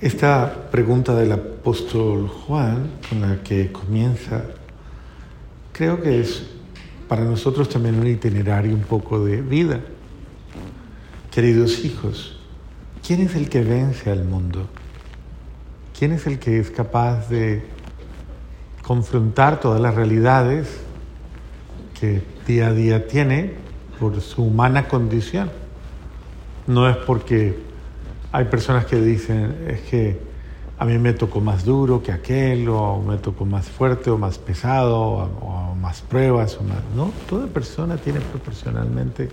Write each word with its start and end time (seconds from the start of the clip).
Esta 0.00 0.70
pregunta 0.70 1.14
del 1.14 1.30
apóstol 1.32 2.26
Juan, 2.26 2.90
con 3.06 3.20
la 3.20 3.42
que 3.42 3.70
comienza, 3.70 4.44
creo 5.74 6.00
que 6.00 6.22
es 6.22 6.46
para 7.06 7.22
nosotros 7.22 7.68
también 7.68 8.00
un 8.00 8.06
itinerario 8.06 8.74
un 8.74 8.80
poco 8.80 9.22
de 9.22 9.42
vida. 9.42 9.80
Queridos 11.30 11.84
hijos, 11.84 12.40
¿quién 13.06 13.20
es 13.20 13.34
el 13.34 13.50
que 13.50 13.60
vence 13.60 14.10
al 14.10 14.24
mundo? 14.24 14.68
¿Quién 15.98 16.12
es 16.12 16.26
el 16.26 16.38
que 16.38 16.58
es 16.58 16.70
capaz 16.70 17.28
de 17.28 17.62
confrontar 18.80 19.60
todas 19.60 19.82
las 19.82 19.94
realidades 19.94 20.78
que 22.00 22.22
día 22.46 22.68
a 22.68 22.72
día 22.72 23.06
tiene 23.06 23.52
por 23.98 24.18
su 24.22 24.44
humana 24.44 24.88
condición? 24.88 25.50
No 26.66 26.88
es 26.88 26.96
porque 26.96 27.68
hay 28.32 28.44
personas 28.44 28.86
que 28.86 29.00
dicen, 29.00 29.56
es 29.68 29.80
que 29.82 30.20
a 30.78 30.84
mí 30.84 30.98
me 30.98 31.12
tocó 31.12 31.40
más 31.40 31.64
duro 31.64 32.02
que 32.02 32.12
aquel, 32.12 32.68
o 32.68 33.02
me 33.02 33.18
tocó 33.18 33.44
más 33.44 33.68
fuerte 33.68 34.10
o 34.10 34.16
más 34.16 34.38
pesado, 34.38 34.98
o, 34.98 35.74
más 35.74 36.00
pruebas, 36.02 36.56
o 36.58 36.62
más... 36.62 36.78
No, 36.94 37.12
toda 37.28 37.46
persona 37.46 37.96
tiene 37.96 38.20
proporcionalmente 38.20 39.28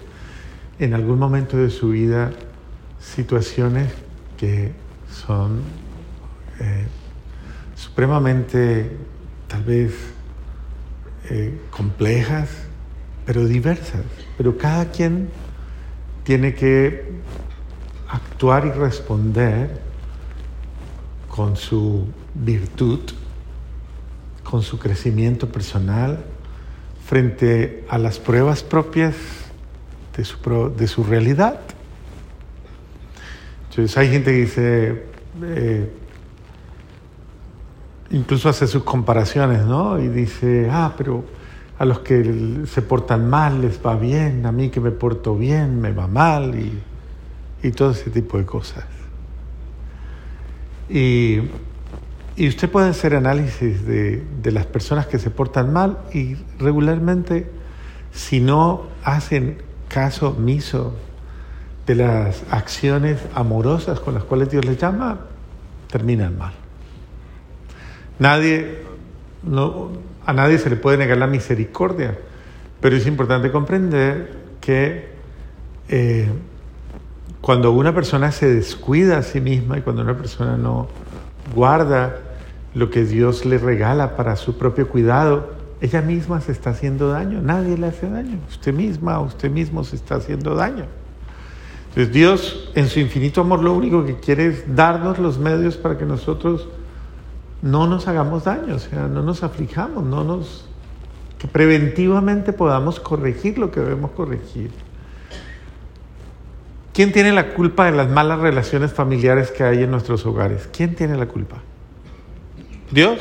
en 0.80 0.94
algún 0.94 1.20
momento 1.20 1.58
de 1.58 1.70
su 1.70 1.90
vida 1.90 2.32
situaciones 3.00 3.94
que 4.38 4.72
son 5.12 5.62
eh, 6.60 6.86
supremamente, 7.76 8.92
tal 9.48 9.64
vez, 9.64 9.94
eh, 11.30 11.60
complejas, 11.70 12.50
pero 13.26 13.46
diversas. 13.46 14.02
Pero 14.38 14.58
cada 14.58 14.92
quien 14.92 15.30
tiene 16.24 16.56
que 16.56 17.06
actuar 18.10 18.66
y 18.66 18.72
responder 18.72 19.82
con 21.28 21.56
su 21.56 22.08
virtud, 22.34 23.00
con 24.44 24.62
su 24.62 24.80
crecimiento 24.80 25.50
personal, 25.50 26.24
frente 27.06 27.86
a 27.90 27.98
las 27.98 28.20
pruebas 28.20 28.64
propias 28.64 29.16
de 30.16 30.26
su, 30.26 30.74
de 30.76 30.88
su 30.88 31.04
realidad. 31.04 31.60
Entonces 33.70 33.98
hay 33.98 34.10
gente 34.10 34.32
que 34.32 34.38
dice, 34.38 35.04
eh, 35.44 35.92
incluso 38.10 38.50
hace 38.50 38.68
sus 38.68 38.84
comparaciones, 38.84 39.66
¿no? 39.66 40.00
Y 40.00 40.08
dice, 40.08 40.70
ah, 40.72 40.94
pero 40.98 41.24
a 41.78 41.86
los 41.86 42.00
que 42.00 42.64
se 42.66 42.82
portan 42.82 43.30
mal 43.30 43.62
les 43.62 43.80
va 43.86 43.96
bien, 43.96 44.46
a 44.46 44.52
mí 44.52 44.70
que 44.70 44.80
me 44.80 44.92
porto 44.92 45.36
bien 45.36 45.80
me 45.80 45.92
va 45.92 46.08
mal 46.08 46.56
y, 46.56 46.82
y 47.64 47.72
todo 47.72 47.92
ese 47.92 48.10
tipo 48.10 48.38
de 48.38 48.46
cosas. 48.46 48.86
Y, 50.90 51.42
usted 52.40 52.70
puede 52.70 52.90
hacer 52.90 53.16
análisis 53.16 53.86
de, 53.86 54.24
las 54.44 54.66
personas 54.66 55.08
que 55.08 55.20
se 55.20 55.30
portan 55.30 55.74
mal 55.74 56.00
y 56.14 56.36
regularmente, 56.60 57.50
si 58.12 58.40
no 58.40 58.84
hacen 59.04 59.58
caso 59.90 60.30
omiso 60.30 60.94
de 61.86 61.96
las 61.96 62.44
acciones 62.52 63.20
amorosas 63.34 64.00
con 64.00 64.14
las 64.14 64.24
cuales 64.24 64.50
Dios 64.50 64.66
les 64.66 64.78
llama, 64.78 65.20
terminan 65.90 66.38
mal. 66.38 66.54
Nadie, 68.20 68.80
no, 69.44 69.92
a 70.26 70.34
nadie 70.34 70.58
se 70.58 70.70
le 70.70 70.76
puede 70.76 70.98
negar 70.98 71.18
la 71.18 71.28
misericordia, 71.28 72.18
pero 72.82 72.96
es 72.96 73.08
importante 73.08 73.52
comprender 73.52 74.38
que 74.62 75.10
eh, 75.90 76.28
cuando 77.48 77.72
una 77.72 77.96
persona 77.96 78.34
se 78.34 78.54
descuida 78.54 79.20
a 79.20 79.24
sí 79.24 79.40
misma 79.40 79.78
y 79.78 79.82
cuando 79.82 80.02
una 80.02 80.18
persona 80.18 80.58
no 80.58 80.90
guarda 81.56 82.18
lo 82.74 82.90
que 82.90 83.06
Dios 83.06 83.46
le 83.46 83.58
regala 83.58 84.18
para 84.18 84.36
su 84.36 84.58
propio 84.58 84.90
cuidado, 84.90 85.52
ella 85.80 86.02
misma 86.02 86.42
se 86.42 86.52
está 86.52 86.72
haciendo 86.72 87.08
daño. 87.08 87.42
Nadie 87.42 87.78
le 87.78 87.88
hace 87.88 88.10
daño. 88.10 88.38
Usted 88.50 88.74
misma, 88.74 89.22
usted 89.22 89.50
mismo 89.50 89.86
se 89.86 89.96
está 89.96 90.16
haciendo 90.16 90.56
daño. 90.56 90.88
Entonces 91.88 92.14
Dios, 92.14 92.70
en 92.76 92.90
su 92.90 93.00
infinito 93.00 93.40
amor, 93.40 93.64
lo 93.64 93.72
único 93.72 94.06
que 94.06 94.18
quiere 94.20 94.48
es 94.48 94.76
darnos 94.76 95.18
los 95.18 95.40
medios 95.40 95.78
para 95.78 95.98
que 95.98 96.04
nosotros 96.04 96.68
no 97.62 97.88
nos 97.88 98.10
hagamos 98.10 98.44
daño, 98.44 98.76
o 98.76 98.80
sea, 98.80 99.08
no 99.08 99.22
nos 99.24 99.44
aflijamos, 99.44 100.04
no 100.04 100.26
nos 100.26 100.66
que 101.38 101.48
preventivamente 101.48 102.52
podamos 102.52 103.00
corregir 103.00 103.58
lo 103.58 103.72
que 103.72 103.80
debemos 103.80 104.12
corregir. 104.12 104.70
¿Quién 106.98 107.12
tiene 107.12 107.32
la 107.32 107.54
culpa 107.54 107.86
de 107.86 107.92
las 107.92 108.10
malas 108.10 108.40
relaciones 108.40 108.92
familiares 108.92 109.52
que 109.52 109.64
hay 109.64 109.84
en 109.84 109.92
nuestros 109.92 110.26
hogares? 110.26 110.68
¿Quién 110.76 110.96
tiene 110.96 111.16
la 111.16 111.28
culpa? 111.28 111.58
¿Dios? 112.90 113.20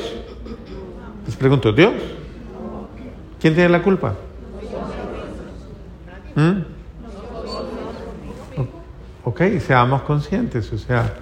Les 1.27 1.35
pregunto, 1.35 1.71
¿Dios? 1.71 1.93
¿Quién 3.39 3.53
tiene 3.53 3.69
la 3.69 3.83
culpa? 3.83 4.15
¿Mm? 6.33 6.61
Ok, 9.25 9.41
seamos 9.59 10.01
conscientes. 10.01 10.73
O 10.73 10.79
sea, 10.79 11.13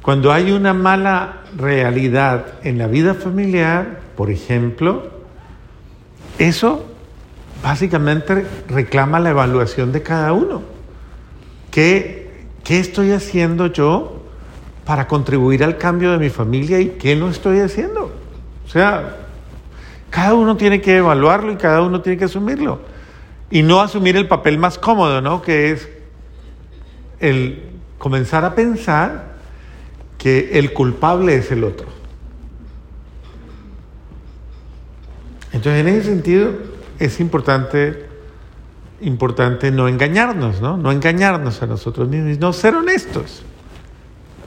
cuando 0.00 0.32
hay 0.32 0.52
una 0.52 0.72
mala 0.72 1.42
realidad 1.54 2.46
en 2.62 2.78
la 2.78 2.86
vida 2.86 3.12
familiar, 3.12 4.00
por 4.16 4.30
ejemplo, 4.30 5.10
eso 6.38 6.86
básicamente 7.62 8.46
reclama 8.70 9.20
la 9.20 9.28
evaluación 9.28 9.92
de 9.92 10.02
cada 10.02 10.32
uno. 10.32 10.73
¿Qué, 11.74 12.30
estoy 12.68 13.10
haciendo 13.10 13.66
yo 13.66 14.22
para 14.84 15.08
contribuir 15.08 15.64
al 15.64 15.76
cambio 15.76 16.12
de 16.12 16.18
mi 16.18 16.30
familia 16.30 16.78
y 16.78 16.90
qué 16.90 17.16
no 17.16 17.28
estoy 17.28 17.58
haciendo? 17.58 18.12
O 18.64 18.68
sea, 18.68 19.16
cada 20.08 20.34
uno 20.34 20.56
tiene 20.56 20.80
que 20.80 20.98
evaluarlo 20.98 21.50
y 21.50 21.56
cada 21.56 21.82
uno 21.82 22.00
tiene 22.00 22.16
que 22.16 22.26
asumirlo. 22.26 22.78
Y 23.50 23.62
no 23.62 23.80
asumir 23.80 24.16
el 24.16 24.28
papel 24.28 24.56
más 24.56 24.78
cómodo, 24.78 25.20
¿no? 25.20 25.42
Que 25.42 25.72
es 25.72 25.88
el 27.18 27.64
comenzar 27.98 28.44
a 28.44 28.54
pensar 28.54 29.34
que 30.16 30.50
el 30.60 30.72
culpable 30.72 31.34
es 31.34 31.50
el 31.50 31.64
otro. 31.64 31.88
Entonces, 35.52 35.80
en 35.80 35.88
ese 35.88 36.04
sentido, 36.04 36.52
es 37.00 37.18
importante 37.18 38.03
importante 39.00 39.70
no 39.70 39.88
engañarnos, 39.88 40.60
¿no? 40.60 40.76
No 40.76 40.92
engañarnos 40.92 41.62
a 41.62 41.66
nosotros 41.66 42.08
mismos, 42.08 42.38
no 42.38 42.52
ser 42.52 42.74
honestos. 42.74 43.42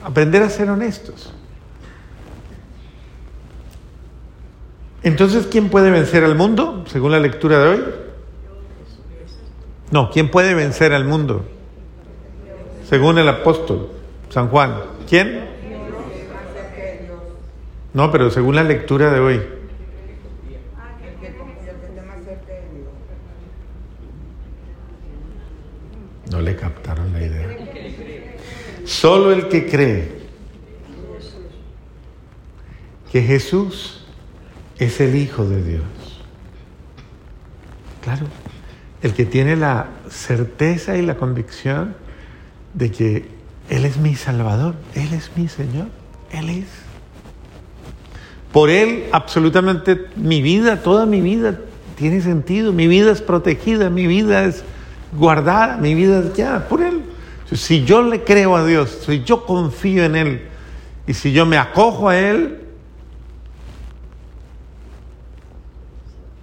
Aprender 0.02 0.42
a 0.42 0.50
ser 0.50 0.70
honestos. 0.70 1.32
Entonces, 5.02 5.46
¿quién 5.46 5.68
puede 5.68 5.90
vencer 5.90 6.24
al 6.24 6.34
mundo, 6.34 6.84
según 6.88 7.12
la 7.12 7.20
lectura 7.20 7.58
de 7.58 7.68
hoy? 7.68 7.84
No, 9.90 10.10
¿quién 10.10 10.30
puede 10.30 10.54
vencer 10.54 10.92
al 10.92 11.04
mundo? 11.04 11.44
Según 12.88 13.18
el 13.18 13.28
apóstol 13.28 13.90
San 14.30 14.48
Juan. 14.48 14.74
¿Quién? 15.08 15.46
No, 17.94 18.12
pero 18.12 18.30
según 18.30 18.56
la 18.56 18.64
lectura 18.64 19.10
de 19.12 19.20
hoy. 19.20 19.42
No 26.30 26.40
le 26.42 26.56
captaron 26.56 27.12
la 27.12 27.22
idea. 27.22 27.48
Solo 29.00 29.30
el 29.30 29.46
que 29.46 29.68
cree 29.68 30.10
que 33.12 33.22
Jesús 33.22 34.04
es 34.76 35.00
el 35.00 35.14
Hijo 35.14 35.44
de 35.44 35.62
Dios. 35.62 35.84
Claro, 38.02 38.26
el 39.00 39.14
que 39.14 39.24
tiene 39.24 39.54
la 39.54 39.86
certeza 40.10 40.96
y 40.96 41.02
la 41.02 41.16
convicción 41.16 41.94
de 42.74 42.90
que 42.90 43.28
Él 43.70 43.84
es 43.84 43.98
mi 43.98 44.16
Salvador, 44.16 44.74
Él 44.96 45.12
es 45.12 45.30
mi 45.36 45.46
Señor, 45.46 45.86
Él 46.32 46.50
es. 46.50 46.66
Por 48.50 48.68
Él 48.68 49.04
absolutamente 49.12 50.06
mi 50.16 50.42
vida, 50.42 50.82
toda 50.82 51.06
mi 51.06 51.20
vida 51.20 51.60
tiene 51.94 52.20
sentido, 52.20 52.72
mi 52.72 52.88
vida 52.88 53.12
es 53.12 53.22
protegida, 53.22 53.90
mi 53.90 54.08
vida 54.08 54.42
es 54.42 54.64
guardar 55.12 55.80
mi 55.80 55.94
vida 55.94 56.32
ya 56.34 56.66
por 56.68 56.82
Él. 56.82 57.07
Si 57.52 57.84
yo 57.84 58.02
le 58.02 58.24
creo 58.24 58.56
a 58.56 58.64
Dios, 58.64 58.98
si 59.06 59.24
yo 59.24 59.46
confío 59.46 60.04
en 60.04 60.16
Él 60.16 60.48
y 61.06 61.14
si 61.14 61.32
yo 61.32 61.46
me 61.46 61.56
acojo 61.56 62.08
a 62.08 62.18
Él, 62.18 62.60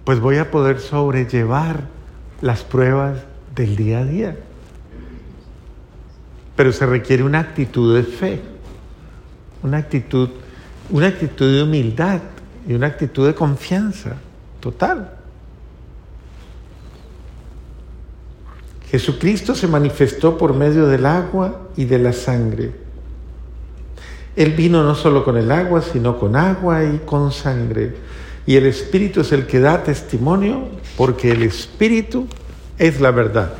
pues 0.04 0.20
voy 0.20 0.36
a 0.38 0.50
poder 0.50 0.80
sobrellevar 0.80 1.84
las 2.40 2.62
pruebas 2.62 3.18
del 3.54 3.76
día 3.76 4.00
a 4.00 4.04
día. 4.04 4.36
Pero 6.56 6.72
se 6.72 6.86
requiere 6.86 7.22
una 7.22 7.40
actitud 7.40 7.94
de 7.94 8.02
fe, 8.02 8.40
una 9.62 9.78
actitud, 9.78 10.30
una 10.90 11.08
actitud 11.08 11.54
de 11.54 11.62
humildad 11.62 12.20
y 12.66 12.74
una 12.74 12.88
actitud 12.88 13.26
de 13.26 13.34
confianza 13.34 14.16
total. 14.60 15.15
Jesucristo 18.90 19.54
se 19.54 19.66
manifestó 19.66 20.38
por 20.38 20.54
medio 20.54 20.86
del 20.86 21.06
agua 21.06 21.68
y 21.76 21.86
de 21.86 21.98
la 21.98 22.12
sangre. 22.12 22.72
Él 24.36 24.52
vino 24.52 24.82
no 24.84 24.94
solo 24.94 25.24
con 25.24 25.36
el 25.36 25.50
agua, 25.50 25.82
sino 25.82 26.18
con 26.18 26.36
agua 26.36 26.84
y 26.84 27.00
con 27.04 27.32
sangre. 27.32 27.94
Y 28.46 28.56
el 28.56 28.66
Espíritu 28.66 29.22
es 29.22 29.32
el 29.32 29.46
que 29.46 29.60
da 29.60 29.82
testimonio, 29.82 30.68
porque 30.96 31.32
el 31.32 31.42
Espíritu 31.42 32.28
es 32.78 33.00
la 33.00 33.10
verdad. 33.10 33.54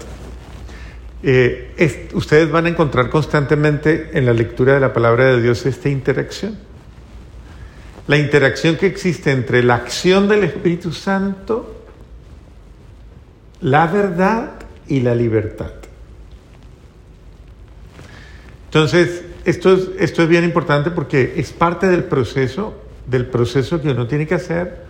Eh, 1.22 2.08
ustedes 2.12 2.50
van 2.50 2.66
a 2.66 2.68
encontrar 2.68 3.10
constantemente 3.10 4.10
en 4.12 4.26
la 4.26 4.32
lectura 4.32 4.74
de 4.74 4.80
la 4.80 4.92
palabra 4.92 5.24
de 5.24 5.42
Dios 5.42 5.66
esta 5.66 5.88
interacción. 5.88 6.56
La 8.06 8.18
interacción 8.18 8.76
que 8.76 8.86
existe 8.86 9.32
entre 9.32 9.64
la 9.64 9.74
acción 9.74 10.28
del 10.28 10.44
Espíritu 10.44 10.92
Santo, 10.92 11.82
la 13.60 13.88
verdad 13.88 14.55
y 14.88 15.00
la 15.00 15.14
libertad. 15.14 15.72
Entonces, 18.66 19.24
esto 19.44 19.72
es, 19.72 19.88
esto 19.98 20.22
es 20.22 20.28
bien 20.28 20.44
importante 20.44 20.90
porque 20.90 21.34
es 21.36 21.52
parte 21.52 21.86
del 21.86 22.04
proceso, 22.04 22.74
del 23.06 23.26
proceso 23.26 23.80
que 23.80 23.90
uno 23.90 24.06
tiene 24.06 24.26
que 24.26 24.34
hacer 24.34 24.84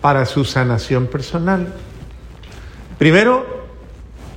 para 0.00 0.26
su 0.26 0.44
sanación 0.44 1.06
personal. 1.06 1.72
Primero, 2.98 3.62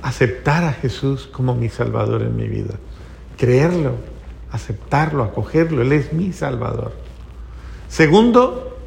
aceptar 0.02 0.64
a 0.64 0.72
Jesús 0.72 1.28
como 1.30 1.54
mi 1.54 1.68
Salvador 1.68 2.22
en 2.22 2.36
mi 2.36 2.48
vida. 2.48 2.74
Creerlo, 3.36 3.96
aceptarlo, 4.50 5.22
acogerlo. 5.22 5.82
Él 5.82 5.92
es 5.92 6.12
mi 6.12 6.32
Salvador. 6.32 6.92
Segundo, 7.88 8.78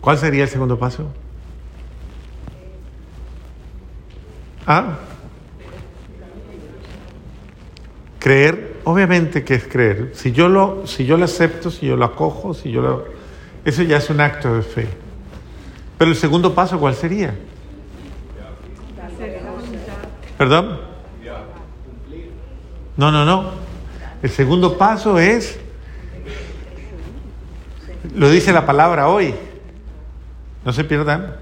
¿cuál 0.00 0.18
sería 0.18 0.44
el 0.44 0.48
segundo 0.48 0.78
paso? 0.78 1.10
Ah, 4.66 4.98
creer, 8.18 8.80
obviamente 8.82 9.44
que 9.44 9.54
es 9.54 9.68
creer. 9.68 10.10
Si 10.14 10.32
yo 10.32 10.48
lo, 10.48 10.84
si 10.86 11.06
yo 11.06 11.16
lo 11.16 11.26
acepto, 11.26 11.70
si 11.70 11.86
yo 11.86 11.96
lo 11.96 12.04
acojo, 12.04 12.54
si 12.54 12.72
yo 12.72 12.82
lo, 12.82 13.04
eso 13.64 13.84
ya 13.84 13.98
es 13.98 14.10
un 14.10 14.20
acto 14.20 14.52
de 14.52 14.62
fe. 14.62 14.88
Pero 15.96 16.10
el 16.10 16.16
segundo 16.16 16.52
paso, 16.52 16.80
¿cuál 16.80 16.96
sería? 16.96 17.34
¿Perdón? 20.36 20.80
No, 22.96 23.12
no, 23.12 23.24
no. 23.24 23.52
El 24.22 24.30
segundo 24.30 24.76
paso 24.76 25.20
es, 25.20 25.58
lo 28.14 28.28
dice 28.28 28.52
la 28.52 28.66
palabra 28.66 29.08
hoy. 29.08 29.34
No 30.64 30.72
se 30.72 30.82
pierdan. 30.82 31.36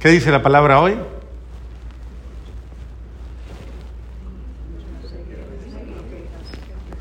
¿Qué 0.00 0.10
dice 0.10 0.30
la 0.30 0.42
palabra 0.42 0.80
hoy? 0.80 0.98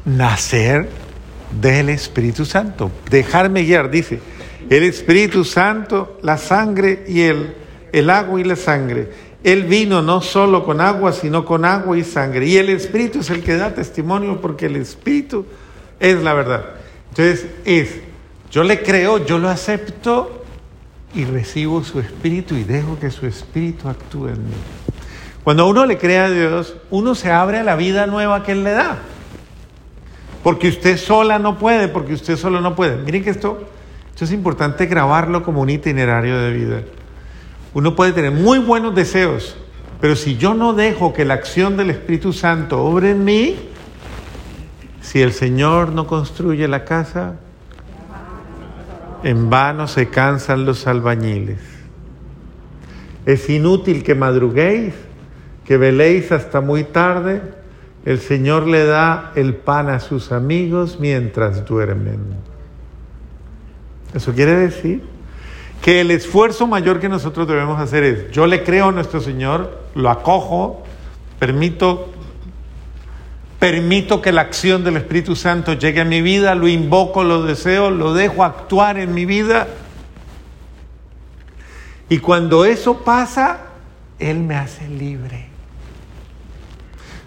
Nacer 0.05 0.89
del 1.61 1.89
Espíritu 1.89 2.45
Santo. 2.45 2.91
Dejarme 3.09 3.63
guiar, 3.63 3.89
dice. 3.89 4.19
El 4.69 4.83
Espíritu 4.83 5.43
Santo, 5.43 6.19
la 6.23 6.37
sangre 6.37 7.03
y 7.07 7.21
el, 7.21 7.55
el 7.91 8.09
agua 8.09 8.39
y 8.39 8.43
la 8.43 8.55
sangre. 8.55 9.09
Él 9.43 9.63
vino 9.63 10.01
no 10.01 10.21
solo 10.21 10.63
con 10.63 10.79
agua, 10.79 11.11
sino 11.11 11.45
con 11.45 11.65
agua 11.65 11.97
y 11.97 12.03
sangre. 12.03 12.47
Y 12.47 12.57
el 12.57 12.69
Espíritu 12.69 13.19
es 13.19 13.29
el 13.29 13.43
que 13.43 13.55
da 13.55 13.73
testimonio 13.73 14.39
porque 14.39 14.67
el 14.67 14.77
Espíritu 14.77 15.45
es 15.99 16.21
la 16.21 16.33
verdad. 16.33 16.65
Entonces 17.09 17.47
es, 17.65 17.89
yo 18.49 18.63
le 18.63 18.81
creo, 18.81 19.25
yo 19.25 19.37
lo 19.37 19.49
acepto 19.49 20.43
y 21.13 21.25
recibo 21.25 21.83
su 21.83 21.99
Espíritu 21.99 22.55
y 22.55 22.63
dejo 22.63 22.97
que 22.99 23.11
su 23.11 23.27
Espíritu 23.27 23.89
actúe 23.89 24.29
en 24.29 24.45
mí. 24.45 24.55
Cuando 25.43 25.67
uno 25.67 25.85
le 25.85 25.97
cree 25.97 26.19
a 26.19 26.29
Dios, 26.29 26.77
uno 26.89 27.13
se 27.13 27.29
abre 27.29 27.59
a 27.59 27.63
la 27.63 27.75
vida 27.75 28.07
nueva 28.07 28.43
que 28.43 28.53
Él 28.53 28.63
le 28.63 28.71
da. 28.71 28.99
Porque 30.43 30.67
usted 30.67 30.97
sola 30.97 31.39
no 31.39 31.57
puede, 31.57 31.87
porque 31.87 32.13
usted 32.13 32.35
solo 32.35 32.59
no 32.61 32.75
puede. 32.75 32.97
Miren 32.97 33.23
que 33.23 33.29
esto, 33.29 33.63
esto 34.09 34.25
es 34.25 34.31
importante 34.31 34.85
grabarlo 34.85 35.41
como 35.41 35.61
un 35.61 35.69
itinerario 35.69 36.37
de 36.37 36.51
vida. 36.51 36.81
Uno 37.73 37.95
puede 37.95 38.11
tener 38.11 38.31
muy 38.31 38.59
buenos 38.59 38.93
deseos, 38.93 39.55
pero 40.01 40.15
si 40.15 40.37
yo 40.37 40.53
no 40.53 40.73
dejo 40.73 41.13
que 41.13 41.25
la 41.25 41.33
acción 41.33 41.77
del 41.77 41.89
Espíritu 41.89 42.33
Santo 42.33 42.83
obre 42.83 43.11
en 43.11 43.23
mí, 43.23 43.55
si 45.01 45.21
el 45.21 45.33
Señor 45.33 45.93
no 45.93 46.05
construye 46.05 46.67
la 46.67 46.85
casa, 46.85 47.35
en 49.23 49.49
vano 49.49 49.87
se 49.87 50.09
cansan 50.09 50.65
los 50.65 50.85
albañiles. 50.85 51.59
Es 53.25 53.49
inútil 53.49 54.03
que 54.03 54.15
madruguéis, 54.15 54.93
que 55.65 55.77
veléis 55.77 56.31
hasta 56.31 56.59
muy 56.59 56.83
tarde. 56.83 57.41
El 58.05 58.19
Señor 58.19 58.67
le 58.67 58.85
da 58.85 59.31
el 59.35 59.55
pan 59.55 59.89
a 59.89 59.99
sus 59.99 60.31
amigos 60.31 60.97
mientras 60.99 61.65
duermen. 61.65 62.19
Eso 64.13 64.33
quiere 64.33 64.55
decir 64.55 65.03
que 65.81 66.01
el 66.01 66.11
esfuerzo 66.11 66.67
mayor 66.67 66.99
que 66.99 67.09
nosotros 67.09 67.47
debemos 67.47 67.79
hacer 67.79 68.03
es, 68.03 68.31
yo 68.31 68.45
le 68.47 68.63
creo 68.63 68.89
a 68.89 68.91
nuestro 68.91 69.21
Señor, 69.21 69.79
lo 69.95 70.09
acojo, 70.09 70.83
permito, 71.39 72.09
permito 73.59 74.21
que 74.21 74.31
la 74.31 74.41
acción 74.41 74.83
del 74.83 74.97
Espíritu 74.97 75.35
Santo 75.35 75.73
llegue 75.73 76.01
a 76.01 76.05
mi 76.05 76.21
vida, 76.21 76.55
lo 76.55 76.67
invoco, 76.67 77.23
lo 77.23 77.43
deseo, 77.43 77.89
lo 77.89 78.13
dejo 78.13 78.43
actuar 78.43 78.97
en 78.97 79.13
mi 79.13 79.25
vida. 79.25 79.67
Y 82.09 82.19
cuando 82.19 82.65
eso 82.65 82.99
pasa, 83.03 83.61
Él 84.19 84.39
me 84.39 84.55
hace 84.55 84.87
libre. 84.87 85.52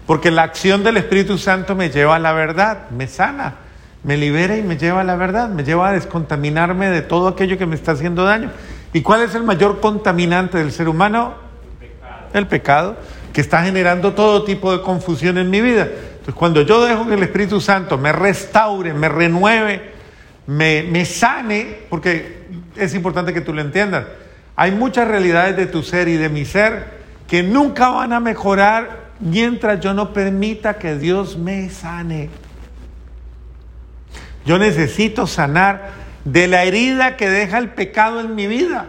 Porque 0.07 0.31
la 0.31 0.45
acción 0.45 0.85
del 0.85 0.97
Espíritu 0.97 1.39
Santo 1.39 1.75
me 1.75 1.91
lleva 1.91 2.17
a 2.17 2.19
la 2.19 2.33
verdad, 2.33 2.91
me 2.91 3.09
sana 3.09 3.67
me 4.07 4.17
libera 4.17 4.57
y 4.57 4.63
me 4.63 4.77
lleva 4.77 5.01
a 5.01 5.05
la 5.05 5.17
verdad, 5.17 5.49
me 5.49 5.65
lleva 5.65 5.89
a 5.89 5.93
descontaminarme 5.93 6.89
de 6.91 7.03
todo 7.03 7.27
aquello 7.27 7.59
que 7.59 7.67
me 7.67 7.75
está 7.75 7.91
haciendo 7.91 8.23
daño. 8.23 8.53
¿Y 8.93 9.03
cuál 9.03 9.23
es 9.23 9.35
el 9.35 9.43
mayor 9.43 9.81
contaminante 9.81 10.59
del 10.59 10.71
ser 10.71 10.89
humano? 10.89 11.35
El 11.81 11.89
pecado, 11.89 12.29
el 12.33 12.47
pecado 12.47 12.97
que 13.33 13.41
está 13.41 13.65
generando 13.65 14.15
todo 14.15 14.45
tipo 14.45 14.71
de 14.71 14.81
confusión 14.81 15.39
en 15.39 15.51
mi 15.51 15.61
vida. 15.61 15.89
Entonces, 15.91 16.37
cuando 16.37 16.63
yo 16.63 16.85
dejo 16.87 17.09
que 17.09 17.15
el 17.15 17.23
Espíritu 17.25 17.61
Santo 17.61 17.99
me 17.99 18.13
restaure, 18.13 18.95
me 18.95 19.09
renueve, 19.09 19.91
me, 20.47 20.85
me 20.85 21.05
sane, 21.05 21.79
porque 21.91 22.47
es 22.77 22.95
importante 22.95 23.35
que 23.35 23.41
tú 23.41 23.53
lo 23.53 23.61
entiendas, 23.61 24.07
hay 24.55 24.71
muchas 24.71 25.09
realidades 25.09 25.57
de 25.57 25.67
tu 25.67 25.83
ser 25.83 26.07
y 26.07 26.17
de 26.17 26.29
mi 26.29 26.45
ser 26.45 26.97
que 27.27 27.43
nunca 27.43 27.89
van 27.89 28.13
a 28.13 28.21
mejorar 28.21 29.06
mientras 29.21 29.81
yo 29.81 29.95
no 29.95 30.13
permita 30.13 30.75
que 30.75 30.97
Dios 30.97 31.37
me 31.37 31.71
sane. 31.71 32.31
Yo 34.45 34.59
necesito 34.59 35.27
sanar 35.27 35.91
de 36.25 36.49
la 36.49 36.65
herida 36.65 37.17
que 37.17 37.29
deja 37.29 37.59
el 37.59 37.71
pecado 37.71 38.21
en 38.21 38.35
mi 38.35 38.47
vida. 38.47 38.87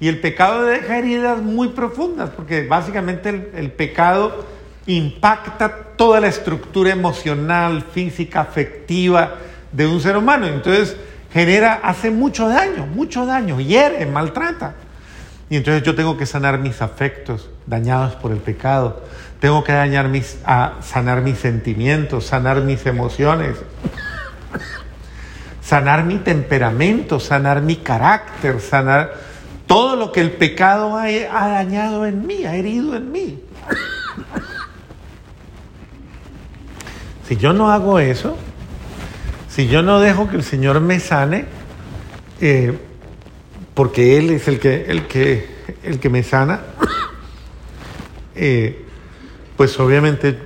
Y 0.00 0.08
el 0.08 0.20
pecado 0.20 0.64
deja 0.64 0.98
heridas 0.98 1.42
muy 1.42 1.68
profundas, 1.68 2.30
porque 2.30 2.66
básicamente 2.66 3.50
el, 3.54 3.70
pecado 3.70 4.46
impacta 4.86 5.68
toda 5.96 6.20
la 6.20 6.28
estructura 6.28 6.90
emocional, 6.90 7.84
física, 7.92 8.40
afectiva 8.40 9.36
de 9.72 9.86
un 9.86 10.00
ser 10.00 10.16
humano. 10.16 10.46
Entonces 10.46 10.96
genera, 11.32 11.80
hace 11.82 12.10
mucho 12.10 12.48
daño, 12.48 12.86
mucho 12.86 13.26
daño, 13.26 13.60
hiere, 13.60 14.06
maltrata. 14.06 14.74
Y 15.50 15.56
entonces 15.56 15.82
yo 15.82 15.94
tengo 15.94 16.16
que 16.16 16.24
sanar 16.24 16.58
mis 16.58 16.80
afectos 16.80 17.50
dañados 17.66 18.14
por 18.14 18.32
el 18.32 18.38
pecado. 18.38 19.02
Tengo 19.40 19.62
que 19.64 19.72
dañar 19.72 20.08
mis, 20.08 20.38
a 20.46 20.76
sanar 20.80 21.20
mis 21.20 21.38
sentimientos, 21.38 22.24
sanar 22.24 22.62
mis 22.62 22.86
emociones 22.86 23.56
sanar 25.70 26.04
mi 26.04 26.16
temperamento, 26.18 27.20
sanar 27.20 27.62
mi 27.62 27.76
carácter, 27.76 28.60
sanar 28.60 29.14
todo 29.68 29.94
lo 29.94 30.10
que 30.10 30.20
el 30.20 30.32
pecado 30.32 30.96
ha, 30.96 31.06
dañado 31.48 32.06
en 32.06 32.26
mí, 32.26 32.44
ha 32.44 32.56
herido 32.56 32.96
en 32.96 33.12
mí. 33.12 33.40
Si 37.28 37.36
yo 37.36 37.52
no 37.52 37.70
hago 37.70 38.00
eso, 38.00 38.36
si 39.48 39.68
yo 39.68 39.80
no 39.82 40.00
dejo 40.00 40.28
que 40.28 40.34
el 40.34 40.42
Señor 40.42 40.80
me 40.80 40.98
sane, 40.98 41.44
eh, 42.40 42.76
porque 43.74 44.18
Él 44.18 44.30
es 44.30 44.48
el 44.48 44.58
que, 44.58 44.84
el 44.84 45.06
que, 45.06 45.48
el 45.82 45.98
que 46.00 46.08
me 46.08 46.22
sana, 46.22 46.60
eh, 48.34 48.84
pues 49.56 49.78
obviamente 49.78 50.38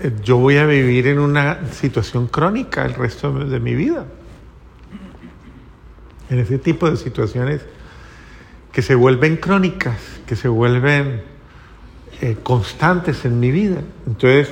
eh, 0.00 0.12
yo 0.22 0.38
voy 0.38 0.56
a 0.56 0.66
vivir 0.66 1.06
en 1.06 1.18
una 1.18 1.70
situación 1.72 2.26
crónica 2.26 2.84
el 2.84 2.94
resto 2.94 3.32
de 3.32 3.60
mi 3.60 3.74
vida 3.74 4.06
en 6.30 6.38
ese 6.38 6.58
tipo 6.58 6.88
de 6.88 6.96
situaciones 6.96 7.60
que 8.72 8.82
se 8.82 8.94
vuelven 8.94 9.36
crónicas, 9.36 9.98
que 10.26 10.36
se 10.36 10.48
vuelven 10.48 11.22
eh, 12.20 12.36
constantes 12.42 13.24
en 13.24 13.40
mi 13.40 13.50
vida. 13.50 13.82
Entonces, 14.06 14.48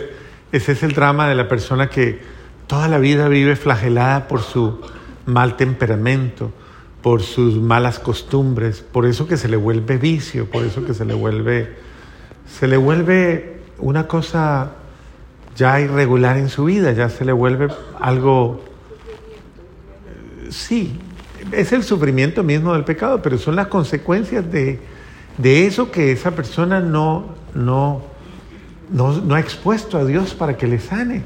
ese 0.50 0.73
es 0.73 0.83
el 0.83 0.92
drama 0.92 1.28
de 1.28 1.37
la 1.37 1.49
persona 1.49 1.88
que 1.88 2.21
toda 2.66 2.88
la 2.88 2.99
vida 2.99 3.28
vive 3.28 3.54
flagelada 3.54 4.26
por 4.26 4.42
su 4.42 4.80
mal 5.26 5.57
temperamento, 5.57 6.52
por 7.02 7.22
sus 7.22 7.56
malas 7.56 7.98
costumbres, 7.98 8.80
por 8.80 9.06
eso 9.06 9.26
que 9.26 9.36
se 9.36 9.48
le 9.48 9.56
vuelve 9.56 9.98
vicio, 9.98 10.50
por 10.50 10.64
eso 10.64 10.84
que 10.84 10.94
se 10.94 11.04
le 11.04 11.14
vuelve, 11.14 11.76
se 12.58 12.66
le 12.66 12.76
vuelve 12.76 13.60
una 13.78 14.08
cosa 14.08 14.72
ya 15.56 15.80
irregular 15.80 16.36
en 16.36 16.48
su 16.48 16.64
vida, 16.64 16.92
ya 16.92 17.08
se 17.08 17.24
le 17.24 17.32
vuelve 17.32 17.68
algo, 18.00 18.62
sí, 20.50 20.98
es 21.52 21.72
el 21.72 21.82
sufrimiento 21.82 22.42
mismo 22.42 22.72
del 22.72 22.84
pecado, 22.84 23.22
pero 23.22 23.38
son 23.38 23.56
las 23.56 23.68
consecuencias 23.68 24.50
de, 24.50 24.78
de 25.38 25.66
eso 25.66 25.90
que 25.90 26.12
esa 26.12 26.32
persona 26.32 26.80
no, 26.80 27.34
no, 27.54 28.02
no, 28.90 29.12
no 29.12 29.34
ha 29.34 29.40
expuesto 29.40 29.98
a 29.98 30.04
Dios 30.04 30.34
para 30.34 30.56
que 30.56 30.66
le 30.66 30.78
sane. 30.78 31.22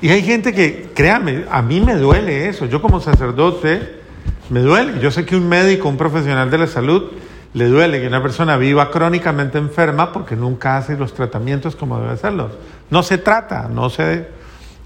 Y 0.00 0.10
hay 0.10 0.22
gente 0.22 0.52
que, 0.52 0.90
créame, 0.94 1.44
a 1.50 1.60
mí 1.60 1.80
me 1.80 1.96
duele 1.96 2.48
eso. 2.48 2.66
Yo 2.66 2.80
como 2.80 3.00
sacerdote, 3.00 3.98
me 4.50 4.60
duele. 4.60 5.00
Yo 5.00 5.10
sé 5.10 5.24
que 5.24 5.36
un 5.36 5.48
médico, 5.48 5.88
un 5.88 5.96
profesional 5.96 6.50
de 6.50 6.58
la 6.58 6.66
salud, 6.66 7.10
le 7.54 7.66
duele 7.66 8.00
que 8.00 8.06
una 8.06 8.22
persona 8.22 8.56
viva 8.56 8.90
crónicamente 8.90 9.58
enferma 9.58 10.12
porque 10.12 10.36
nunca 10.36 10.76
hace 10.76 10.96
los 10.96 11.14
tratamientos 11.14 11.76
como 11.76 11.98
debe 11.98 12.12
hacerlos. 12.12 12.52
No 12.90 13.02
se 13.02 13.18
trata, 13.18 13.68
no 13.68 13.90
se... 13.90 14.28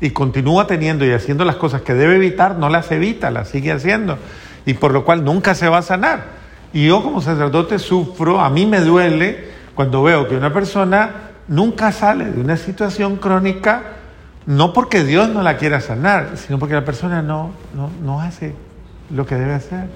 Y 0.00 0.10
continúa 0.10 0.66
teniendo 0.66 1.04
y 1.04 1.12
haciendo 1.12 1.44
las 1.44 1.56
cosas 1.56 1.82
que 1.82 1.94
debe 1.94 2.16
evitar, 2.16 2.56
no 2.56 2.68
las 2.68 2.90
evita, 2.90 3.30
las 3.30 3.48
sigue 3.48 3.70
haciendo. 3.70 4.18
Y 4.66 4.74
por 4.74 4.92
lo 4.92 5.04
cual 5.04 5.24
nunca 5.24 5.54
se 5.54 5.68
va 5.68 5.78
a 5.78 5.82
sanar. 5.82 6.24
Y 6.72 6.86
yo 6.88 7.02
como 7.02 7.20
sacerdote 7.20 7.78
sufro, 7.78 8.40
a 8.40 8.50
mí 8.50 8.66
me 8.66 8.80
duele 8.80 9.48
cuando 9.74 10.02
veo 10.02 10.26
que 10.26 10.36
una 10.36 10.52
persona 10.52 11.30
nunca 11.46 11.92
sale 11.92 12.24
de 12.24 12.40
una 12.40 12.56
situación 12.56 13.16
crónica, 13.16 13.82
no 14.46 14.72
porque 14.72 15.04
Dios 15.04 15.28
no 15.28 15.42
la 15.42 15.56
quiera 15.56 15.80
sanar, 15.80 16.30
sino 16.36 16.58
porque 16.58 16.74
la 16.74 16.84
persona 16.84 17.22
no, 17.22 17.52
no, 17.74 17.90
no 18.02 18.20
hace 18.20 18.54
lo 19.12 19.26
que 19.26 19.34
debe 19.34 19.54
hacer. 19.54 19.86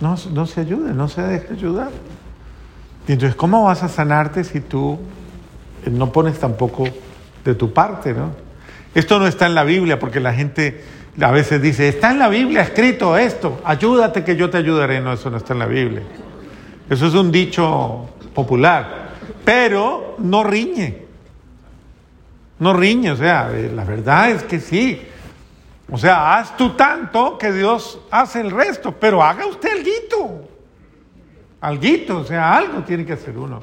No, 0.00 0.16
no 0.32 0.46
se 0.46 0.60
ayuda, 0.60 0.92
no 0.92 1.08
se 1.08 1.22
deja 1.22 1.52
ayudar. 1.52 1.90
Y 3.06 3.12
entonces, 3.12 3.36
¿cómo 3.36 3.64
vas 3.64 3.82
a 3.82 3.88
sanarte 3.88 4.44
si 4.44 4.60
tú 4.60 4.98
no 5.90 6.12
pones 6.12 6.38
tampoco 6.38 6.84
de 7.44 7.54
tu 7.54 7.72
parte, 7.72 8.12
no? 8.12 8.30
Esto 8.94 9.18
no 9.18 9.26
está 9.26 9.46
en 9.46 9.54
la 9.54 9.64
Biblia 9.64 9.98
porque 9.98 10.20
la 10.20 10.34
gente 10.34 10.82
a 11.20 11.30
veces 11.30 11.60
dice, 11.60 11.88
está 11.88 12.10
en 12.10 12.18
la 12.18 12.28
Biblia 12.28 12.62
escrito 12.62 13.16
esto, 13.16 13.60
ayúdate 13.64 14.24
que 14.24 14.36
yo 14.36 14.50
te 14.50 14.58
ayudaré. 14.58 15.00
No, 15.00 15.12
eso 15.12 15.30
no 15.30 15.36
está 15.36 15.52
en 15.52 15.58
la 15.58 15.66
Biblia. 15.66 16.02
Eso 16.88 17.06
es 17.06 17.14
un 17.14 17.30
dicho 17.30 18.08
popular, 18.34 19.10
pero 19.44 20.16
no 20.18 20.44
riñe. 20.44 21.06
No 22.60 22.72
riñe, 22.72 23.12
o 23.12 23.16
sea, 23.16 23.50
la 23.74 23.84
verdad 23.84 24.30
es 24.30 24.42
que 24.42 24.58
sí. 24.58 25.00
O 25.90 25.96
sea, 25.96 26.36
haz 26.36 26.56
tú 26.56 26.70
tanto 26.70 27.38
que 27.38 27.50
Dios 27.50 27.98
hace 28.10 28.40
el 28.40 28.50
resto, 28.50 28.92
pero 28.92 29.22
haga 29.22 29.46
usted 29.46 29.70
alguito. 29.70 30.48
Alguito, 31.60 32.18
o 32.18 32.24
sea, 32.24 32.56
algo 32.56 32.82
tiene 32.82 33.06
que 33.06 33.14
hacer 33.14 33.36
uno. 33.36 33.62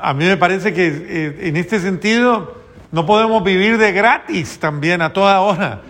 A 0.00 0.12
mí 0.14 0.24
me 0.24 0.36
parece 0.36 0.72
que 0.72 0.86
eh, 0.86 1.48
en 1.48 1.56
este 1.56 1.80
sentido 1.80 2.56
no 2.92 3.06
podemos 3.06 3.42
vivir 3.42 3.78
de 3.78 3.92
gratis 3.92 4.58
también 4.58 5.00
a 5.02 5.12
toda 5.12 5.40
hora. 5.40 5.80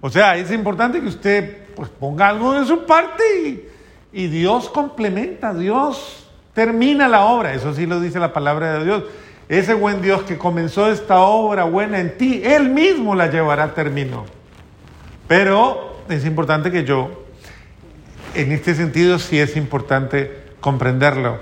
O 0.00 0.08
sea, 0.08 0.36
es 0.36 0.50
importante 0.52 1.00
que 1.00 1.08
usted 1.08 1.66
pues, 1.74 1.88
ponga 1.88 2.28
algo 2.28 2.52
de 2.52 2.64
su 2.64 2.86
parte 2.86 3.22
y, 3.44 3.68
y 4.12 4.28
Dios 4.28 4.68
complementa, 4.68 5.52
Dios 5.52 6.28
termina 6.54 7.08
la 7.08 7.24
obra. 7.24 7.54
Eso 7.54 7.74
sí 7.74 7.86
lo 7.86 8.00
dice 8.00 8.20
la 8.20 8.32
palabra 8.32 8.78
de 8.78 8.84
Dios. 8.84 9.04
Ese 9.48 9.74
buen 9.74 10.00
Dios 10.00 10.22
que 10.22 10.38
comenzó 10.38 10.90
esta 10.90 11.20
obra 11.20 11.64
buena 11.64 12.00
en 12.00 12.16
ti, 12.16 12.40
Él 12.44 12.70
mismo 12.70 13.14
la 13.14 13.26
llevará 13.28 13.64
a 13.64 13.74
término. 13.74 14.35
Pero 15.28 16.02
es 16.08 16.24
importante 16.24 16.70
que 16.70 16.84
yo, 16.84 17.24
en 18.34 18.52
este 18.52 18.74
sentido 18.74 19.18
sí 19.18 19.38
es 19.38 19.56
importante 19.56 20.44
comprenderlo, 20.60 21.38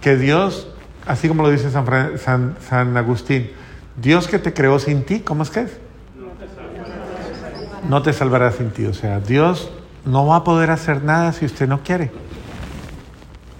que 0.00 0.16
Dios, 0.16 0.68
así 1.06 1.28
como 1.28 1.42
lo 1.42 1.50
dice 1.50 1.70
San, 1.70 2.56
San, 2.60 2.96
Agustín, 2.96 3.50
Dios 3.96 4.28
que 4.28 4.38
te 4.38 4.52
creó 4.54 4.78
sin 4.78 5.04
ti, 5.04 5.20
¿cómo 5.20 5.42
es 5.42 5.50
que 5.50 5.60
es? 5.60 5.72
No 7.88 8.02
te 8.02 8.12
salvará 8.12 8.52
sin 8.52 8.70
ti. 8.70 8.84
O 8.86 8.94
sea, 8.94 9.20
Dios 9.20 9.70
no 10.04 10.26
va 10.26 10.36
a 10.36 10.44
poder 10.44 10.70
hacer 10.70 11.02
nada 11.02 11.32
si 11.32 11.46
usted 11.46 11.66
no 11.66 11.82
quiere. 11.82 12.10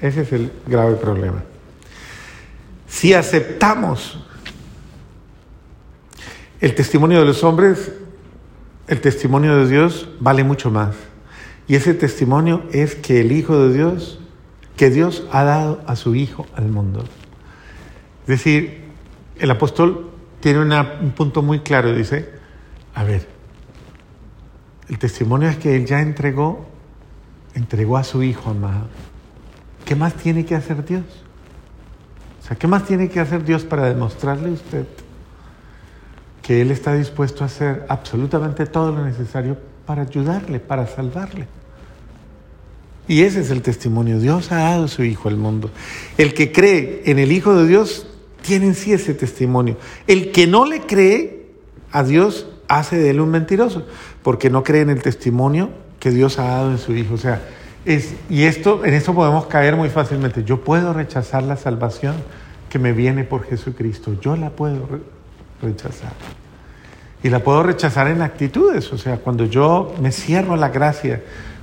Ese 0.01 0.23
es 0.23 0.33
el 0.33 0.53
grave 0.67 0.95
problema. 0.95 1.43
Si 2.87 3.15
aceptamos 3.15 4.25
el 6.61 6.75
testimonio 6.75 7.21
de 7.21 7.27
los 7.27 7.43
hombres, 7.45 7.93
el 8.89 9.01
testimonio 9.03 9.57
de 9.57 9.69
Dios 9.69 10.09
vale 10.19 10.43
mucho 10.45 10.71
más. 10.71 10.97
Y 11.67 11.77
ese 11.77 11.93
testimonio 11.93 12.65
es 12.73 12.95
que 12.95 13.21
el 13.21 13.33
Hijo 13.33 13.59
de 13.59 13.75
Dios, 13.75 14.19
que 14.77 14.91
Dios 14.91 15.27
ha 15.31 15.45
dado 15.45 15.83
a 15.87 15.95
su 15.97 16.15
Hijo 16.15 16.47
al 16.55 16.69
mundo. 16.69 17.05
Es 18.23 18.27
decir, 18.29 18.85
el 19.39 19.51
apóstol 19.51 20.11
tiene 20.41 20.61
un 20.61 21.11
punto 21.13 21.43
muy 21.43 21.61
claro, 21.61 21.95
dice, 21.95 22.31
a 22.95 23.05
ver, 23.05 23.27
el 24.89 24.99
testimonio 24.99 25.51
es 25.51 25.59
que 25.59 25.77
Él 25.77 25.85
ya 25.85 26.01
entregó, 26.01 26.67
entregó 27.55 27.99
a 27.99 28.05
su 28.05 28.23
Hijo 28.23 28.51
amado. 28.51 28.89
¿Qué 29.85 29.95
más 29.95 30.15
tiene 30.15 30.47
que 30.47 30.55
hacer 30.55 30.85
Dios? 30.85 31.05
O 32.43 32.47
sea, 32.47 32.57
¿qué 32.57 32.67
más 32.67 32.85
tiene 32.85 33.11
que 33.11 33.21
hacer 33.21 33.45
Dios 33.45 33.65
para 33.65 33.87
demostrarle 33.87 34.49
a 34.49 34.53
usted 34.53 34.87
que 36.49 36.63
Él 36.63 36.71
está 36.71 36.95
dispuesto 36.95 37.45
a 37.45 37.47
hacer 37.47 37.85
absolutamente 37.91 38.65
todo 38.65 38.91
lo 38.91 39.05
necesario 39.05 39.59
para 39.85 40.01
ayudarle, 40.01 40.61
para 40.61 40.87
salvarle. 40.87 41.47
Y 43.07 43.21
ese 43.21 43.41
es 43.41 43.51
el 43.51 43.61
testimonio. 43.61 44.19
Dios 44.19 44.51
ha 44.51 44.61
dado 44.61 44.89
su 44.89 45.05
Hijo 45.05 45.29
al 45.29 45.37
mundo. 45.37 45.71
El 46.17 46.33
que 46.33 46.51
cree 46.51 47.03
en 47.05 47.19
el 47.19 47.33
Hijo 47.33 47.55
de 47.55 47.69
Dios 47.69 48.07
tiene 48.41 48.65
en 48.65 48.75
sí 48.75 48.95
ese 48.95 49.13
testimonio. 49.13 49.77
El 50.07 50.33
que 50.33 50.47
no 50.47 50.65
le 50.65 50.81
cree 50.81 51.51
a 51.93 52.03
Dios 52.03 52.49
hace 52.67 52.97
de 52.97 53.11
él 53.11 53.21
un 53.21 53.29
mentiroso, 53.29 53.87
porque 54.23 54.49
no 54.49 54.63
cree 54.65 54.81
en 54.81 54.89
el 54.89 55.03
testimonio 55.03 55.69
que 56.01 56.13
Dios 56.13 56.39
ha 56.39 56.45
dado 56.45 56.71
en 56.71 56.79
su 56.79 56.95
Hijo. 56.95 57.13
O 57.13 57.19
sea, 57.19 57.43
es, 57.85 58.15
y 58.31 58.45
esto, 58.45 58.87
en 58.87 58.95
esto 58.95 59.13
podemos 59.13 59.45
caer 59.49 59.77
muy 59.77 59.91
fácilmente. 59.91 60.45
Yo 60.45 60.65
puedo 60.65 60.95
rechazar 60.95 61.43
la 61.43 61.59
salvación 61.59 62.15
que 62.71 62.79
me 62.79 62.93
viene 62.93 63.25
por 63.25 63.45
Jesucristo. 63.45 64.17
Yo 64.23 64.35
la 64.35 64.49
puedo 64.49 65.18
rechazar. 65.63 66.13
Y 67.23 67.31
la 67.31 67.41
puedo 67.41 67.63
rechazar 67.63 68.07
en 68.09 68.23
actitudes, 68.23 68.93
o 68.93 68.99
sea, 68.99 69.17
cuando 69.17 69.45
yo 69.45 69.95
me 70.01 70.13
cierro 70.13 70.55
a 70.55 70.57
la 70.57 70.69
gracia, 70.69 71.21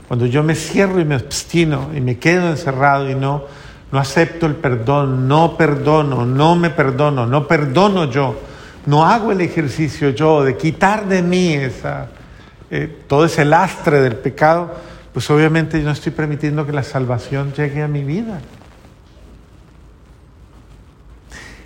cuando 0.07 0.25
yo 0.25 0.43
me 0.43 0.53
cierro 0.53 0.99
y 0.99 1.05
me 1.05 1.15
abstino 1.15 1.89
y 1.95 2.01
me 2.01 2.17
quedo 2.17 2.49
encerrado 2.49 3.09
y 3.09 3.15
no, 3.15 3.43
no 3.91 3.99
acepto 3.99 4.45
el 4.45 4.55
perdón, 4.55 5.27
no 5.27 5.55
perdono, 5.57 6.25
no 6.25 6.55
me 6.55 6.69
perdono, 6.69 7.25
no 7.25 7.47
perdono 7.47 8.11
yo, 8.11 8.35
no 8.85 9.05
hago 9.05 9.31
el 9.31 9.41
ejercicio 9.41 10.09
yo 10.09 10.43
de 10.43 10.57
quitar 10.57 11.07
de 11.07 11.21
mí 11.21 11.53
esa, 11.53 12.09
eh, 12.69 13.03
todo 13.07 13.25
ese 13.25 13.45
lastre 13.45 14.01
del 14.01 14.17
pecado, 14.17 14.75
pues 15.13 15.29
obviamente 15.29 15.79
yo 15.79 15.85
no 15.85 15.91
estoy 15.91 16.11
permitiendo 16.11 16.65
que 16.65 16.73
la 16.73 16.83
salvación 16.83 17.53
llegue 17.53 17.81
a 17.81 17.87
mi 17.87 18.03
vida. 18.03 18.41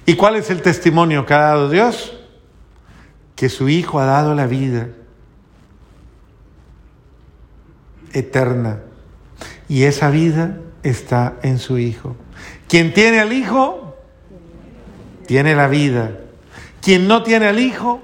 ¿Y 0.05 0.15
cuál 0.15 0.35
es 0.35 0.49
el 0.49 0.61
testimonio 0.61 1.25
que 1.25 1.33
ha 1.33 1.39
dado 1.39 1.69
Dios? 1.69 2.18
Que 3.39 3.47
su 3.47 3.69
Hijo 3.69 4.01
ha 4.01 4.05
dado 4.05 4.35
la 4.35 4.47
vida 4.47 4.89
eterna 8.11 8.79
y 9.69 9.83
esa 9.83 10.09
vida 10.09 10.57
está 10.83 11.37
en 11.41 11.57
su 11.57 11.77
Hijo. 11.77 12.17
Quien 12.67 12.93
tiene 12.93 13.21
al 13.21 13.31
Hijo, 13.31 13.95
tiene 15.25 15.55
la 15.55 15.69
vida. 15.69 16.17
Quien 16.81 17.07
no 17.07 17.23
tiene 17.23 17.47
al 17.47 17.59
Hijo, 17.59 18.01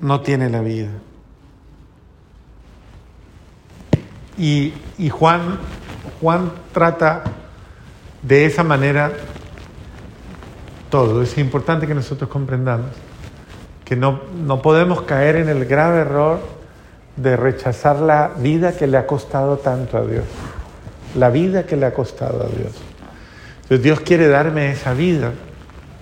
no 0.00 0.20
tiene 0.22 0.50
la 0.50 0.62
vida. 0.62 0.90
Y, 4.36 4.72
y 4.98 5.10
Juan, 5.10 5.60
Juan 6.20 6.50
trata 6.72 7.22
de 8.22 8.46
esa 8.46 8.64
manera 8.64 9.12
todo. 10.90 11.22
Es 11.22 11.38
importante 11.38 11.86
que 11.86 11.94
nosotros 11.94 12.28
comprendamos 12.28 12.90
que 13.88 13.96
no, 13.96 14.20
no 14.44 14.60
podemos 14.60 15.00
caer 15.02 15.36
en 15.36 15.48
el 15.48 15.64
grave 15.64 16.00
error 16.00 16.40
de 17.16 17.38
rechazar 17.38 17.98
la 18.00 18.32
vida 18.38 18.76
que 18.76 18.86
le 18.86 18.98
ha 18.98 19.06
costado 19.06 19.56
tanto 19.56 19.96
a 19.96 20.04
Dios, 20.04 20.24
la 21.16 21.30
vida 21.30 21.64
que 21.64 21.74
le 21.74 21.86
ha 21.86 21.94
costado 21.94 22.42
a 22.42 22.48
Dios. 22.48 22.74
Entonces 23.62 23.82
Dios 23.82 24.00
quiere 24.00 24.28
darme 24.28 24.72
esa 24.72 24.92
vida, 24.92 25.32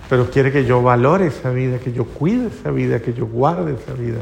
pero 0.09 0.29
quiere 0.29 0.51
que 0.51 0.65
yo 0.65 0.81
valore 0.81 1.27
esa 1.27 1.49
vida, 1.51 1.79
que 1.79 1.93
yo 1.93 2.03
cuide 2.03 2.47
esa 2.47 2.71
vida, 2.71 2.99
que 2.99 3.13
yo 3.13 3.25
guarde 3.25 3.75
esa 3.81 3.93
vida, 3.93 4.19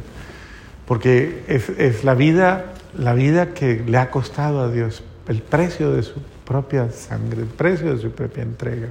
porque 0.86 1.44
es, 1.48 1.68
es 1.70 2.04
la 2.04 2.14
vida, 2.14 2.66
la 2.96 3.16
vida 3.16 3.56
que 3.56 3.84
le 3.84 3.98
ha 3.98 4.12
costado 4.12 4.62
a 4.62 4.70
Dios, 4.70 5.02
el 5.28 5.42
precio 5.42 5.92
de 5.92 6.04
su 6.04 6.22
propia 6.46 6.92
sangre, 6.92 7.42
el 7.42 7.48
precio 7.48 7.96
de 7.96 8.00
su 8.00 8.12
propia 8.12 8.44
entrega. 8.44 8.90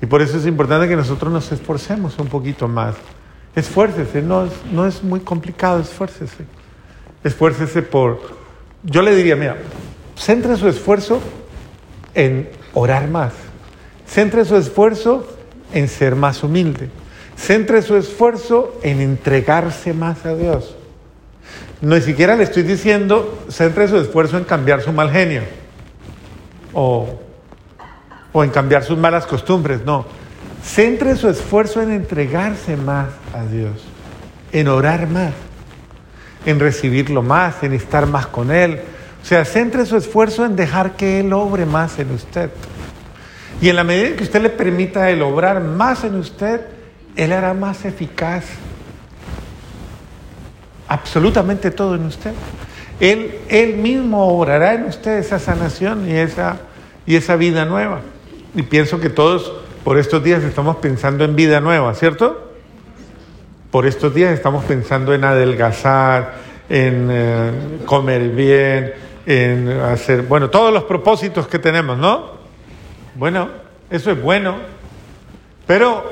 Y 0.00 0.06
por 0.06 0.22
eso 0.22 0.38
es 0.38 0.46
importante 0.46 0.88
que 0.88 0.96
nosotros 0.96 1.30
nos 1.30 1.52
esforcemos 1.52 2.18
un 2.18 2.28
poquito 2.28 2.66
más 2.66 2.94
Esfuércese, 3.56 4.20
no 4.20 4.46
es, 4.46 4.52
no 4.72 4.86
es 4.86 5.02
muy 5.02 5.20
complicado, 5.20 5.80
esfuércese. 5.80 6.44
Esfuércese 7.22 7.82
por... 7.82 8.20
Yo 8.82 9.00
le 9.00 9.14
diría, 9.14 9.36
mira, 9.36 9.56
centre 10.16 10.56
su 10.56 10.68
esfuerzo 10.68 11.20
en 12.14 12.48
orar 12.74 13.08
más. 13.08 13.32
Centre 14.06 14.44
su 14.44 14.56
esfuerzo 14.56 15.26
en 15.72 15.88
ser 15.88 16.16
más 16.16 16.42
humilde. 16.42 16.90
Centre 17.36 17.82
su 17.82 17.96
esfuerzo 17.96 18.78
en 18.82 19.00
entregarse 19.00 19.92
más 19.92 20.24
a 20.26 20.34
Dios. 20.34 20.76
No 21.80 21.94
ni 21.94 22.02
siquiera 22.02 22.36
le 22.36 22.44
estoy 22.44 22.62
diciendo 22.62 23.44
centre 23.48 23.88
su 23.88 23.98
esfuerzo 23.98 24.38
en 24.38 24.44
cambiar 24.44 24.80
su 24.80 24.92
mal 24.92 25.10
genio 25.10 25.42
o, 26.72 27.20
o 28.32 28.44
en 28.44 28.50
cambiar 28.50 28.84
sus 28.84 28.96
malas 28.96 29.26
costumbres, 29.26 29.84
no. 29.84 30.06
Centre 30.64 31.14
su 31.16 31.28
esfuerzo 31.28 31.82
en 31.82 31.92
entregarse 31.92 32.76
más 32.76 33.08
a 33.34 33.44
Dios, 33.44 33.84
en 34.50 34.68
orar 34.68 35.06
más, 35.08 35.32
en 36.46 36.58
recibirlo 36.58 37.22
más, 37.22 37.62
en 37.62 37.74
estar 37.74 38.06
más 38.06 38.26
con 38.26 38.50
Él. 38.50 38.80
O 39.22 39.26
sea, 39.26 39.44
centre 39.44 39.86
su 39.86 39.96
esfuerzo 39.96 40.44
en 40.44 40.56
dejar 40.56 40.96
que 40.96 41.20
Él 41.20 41.32
obre 41.32 41.66
más 41.66 41.98
en 41.98 42.10
usted. 42.10 42.50
Y 43.60 43.68
en 43.68 43.76
la 43.76 43.84
medida 43.84 44.16
que 44.16 44.24
usted 44.24 44.42
le 44.42 44.50
permita 44.50 45.10
el 45.10 45.22
obrar 45.22 45.60
más 45.60 46.02
en 46.04 46.16
usted, 46.16 46.62
Él 47.14 47.32
hará 47.32 47.54
más 47.54 47.84
eficaz 47.84 48.44
absolutamente 50.88 51.70
todo 51.70 51.94
en 51.94 52.06
usted. 52.06 52.32
Él, 53.00 53.40
él 53.48 53.76
mismo 53.76 54.26
obrará 54.28 54.74
en 54.74 54.84
usted 54.84 55.18
esa 55.18 55.38
sanación 55.38 56.08
y 56.08 56.12
esa, 56.12 56.58
y 57.06 57.16
esa 57.16 57.36
vida 57.36 57.64
nueva. 57.64 58.00
Y 58.54 58.62
pienso 58.62 59.00
que 59.00 59.10
todos 59.10 59.63
por 59.84 59.98
estos 59.98 60.24
días 60.24 60.42
estamos 60.42 60.76
pensando 60.76 61.24
en 61.24 61.36
vida 61.36 61.60
nueva, 61.60 61.94
¿cierto? 61.94 62.52
Por 63.70 63.86
estos 63.86 64.14
días 64.14 64.32
estamos 64.32 64.64
pensando 64.64 65.12
en 65.12 65.24
adelgazar, 65.24 66.36
en 66.70 67.08
eh, 67.10 67.50
comer 67.84 68.30
bien, 68.30 68.94
en 69.26 69.68
hacer, 69.68 70.22
bueno, 70.22 70.48
todos 70.48 70.72
los 70.72 70.84
propósitos 70.84 71.46
que 71.46 71.58
tenemos, 71.58 71.98
¿no? 71.98 72.32
Bueno, 73.14 73.48
eso 73.90 74.10
es 74.10 74.20
bueno, 74.20 74.56
pero 75.66 76.02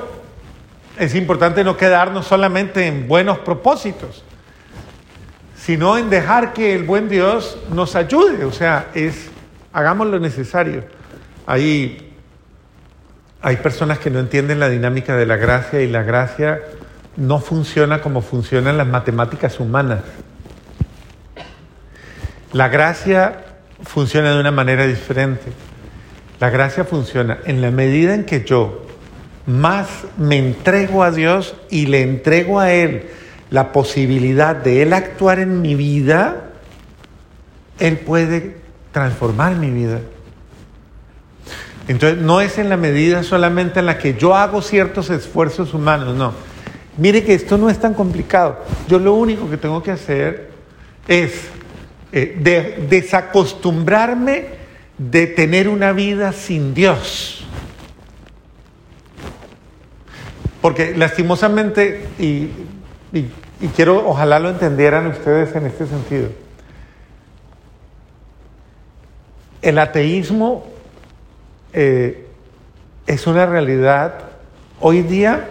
es 0.99 1.15
importante 1.15 1.63
no 1.63 1.75
quedarnos 1.75 2.27
solamente 2.27 2.85
en 2.85 3.07
buenos 3.07 3.39
propósitos, 3.39 4.23
sino 5.55 5.97
en 5.97 6.11
dejar 6.11 6.53
que 6.53 6.75
el 6.75 6.83
buen 6.83 7.09
Dios 7.09 7.57
nos 7.71 7.95
ayude, 7.95 8.45
o 8.45 8.51
sea, 8.51 8.89
es, 8.93 9.31
hagamos 9.71 10.07
lo 10.07 10.19
necesario. 10.19 10.83
Hay, 11.47 12.12
hay 13.43 13.57
personas 13.57 13.99
que 13.99 14.09
no 14.09 14.19
entienden 14.19 14.61
la 14.61 14.69
dinámica 14.69 15.17
de 15.17 15.25
la 15.25 15.35
gracia 15.35 15.81
y 15.81 15.89
la 15.89 16.03
gracia 16.03 16.61
no 17.17 17.39
funciona 17.39 18.01
como 18.01 18.21
funcionan 18.21 18.77
las 18.77 18.87
matemáticas 18.87 19.59
humanas. 19.59 19.99
La 22.53 22.69
gracia 22.69 23.43
funciona 23.83 24.33
de 24.33 24.39
una 24.39 24.51
manera 24.51 24.87
diferente. 24.87 25.51
La 26.39 26.49
gracia 26.49 26.85
funciona 26.85 27.39
en 27.43 27.61
la 27.61 27.69
medida 27.69 28.15
en 28.15 28.23
que 28.23 28.45
yo 28.45 28.85
más 29.45 29.89
me 30.17 30.37
entrego 30.37 31.03
a 31.03 31.11
Dios 31.11 31.53
y 31.69 31.87
le 31.87 32.01
entrego 32.01 32.61
a 32.61 32.71
Él 32.71 33.09
la 33.49 33.73
posibilidad 33.73 34.55
de 34.55 34.83
Él 34.83 34.93
actuar 34.93 35.39
en 35.39 35.61
mi 35.61 35.75
vida, 35.75 36.45
Él 37.77 37.97
puede 37.97 38.55
transformar 38.93 39.57
mi 39.57 39.69
vida. 39.69 39.99
Entonces, 41.87 42.19
no 42.19 42.39
es 42.39 42.57
en 42.57 42.69
la 42.69 42.77
medida 42.77 43.23
solamente 43.23 43.79
en 43.79 43.87
la 43.87 43.97
que 43.97 44.15
yo 44.15 44.35
hago 44.35 44.61
ciertos 44.61 45.09
esfuerzos 45.09 45.73
humanos, 45.73 46.15
no. 46.15 46.33
Mire 46.97 47.23
que 47.23 47.33
esto 47.33 47.57
no 47.57 47.69
es 47.69 47.79
tan 47.79 47.93
complicado. 47.93 48.59
Yo 48.87 48.99
lo 48.99 49.15
único 49.15 49.49
que 49.49 49.57
tengo 49.57 49.81
que 49.81 49.91
hacer 49.91 50.51
es 51.07 51.47
eh, 52.11 52.37
de, 52.39 52.85
desacostumbrarme 52.87 54.45
de 54.97 55.27
tener 55.27 55.67
una 55.67 55.91
vida 55.91 56.31
sin 56.31 56.73
Dios. 56.73 57.43
Porque 60.61 60.95
lastimosamente, 60.95 62.07
y, 62.19 62.49
quiero, 63.75 64.07
ojalá 64.07 64.39
lo 64.39 64.49
entendieran 64.49 65.07
ustedes 65.07 65.53
en 65.55 65.65
este 65.65 65.87
sentido, 65.87 66.29
el 69.61 69.79
ateísmo 69.79 70.72
eh, 71.73 72.27
es 73.07 73.27
una 73.27 73.45
realidad 73.45 74.13
hoy 74.79 75.01
día 75.01 75.49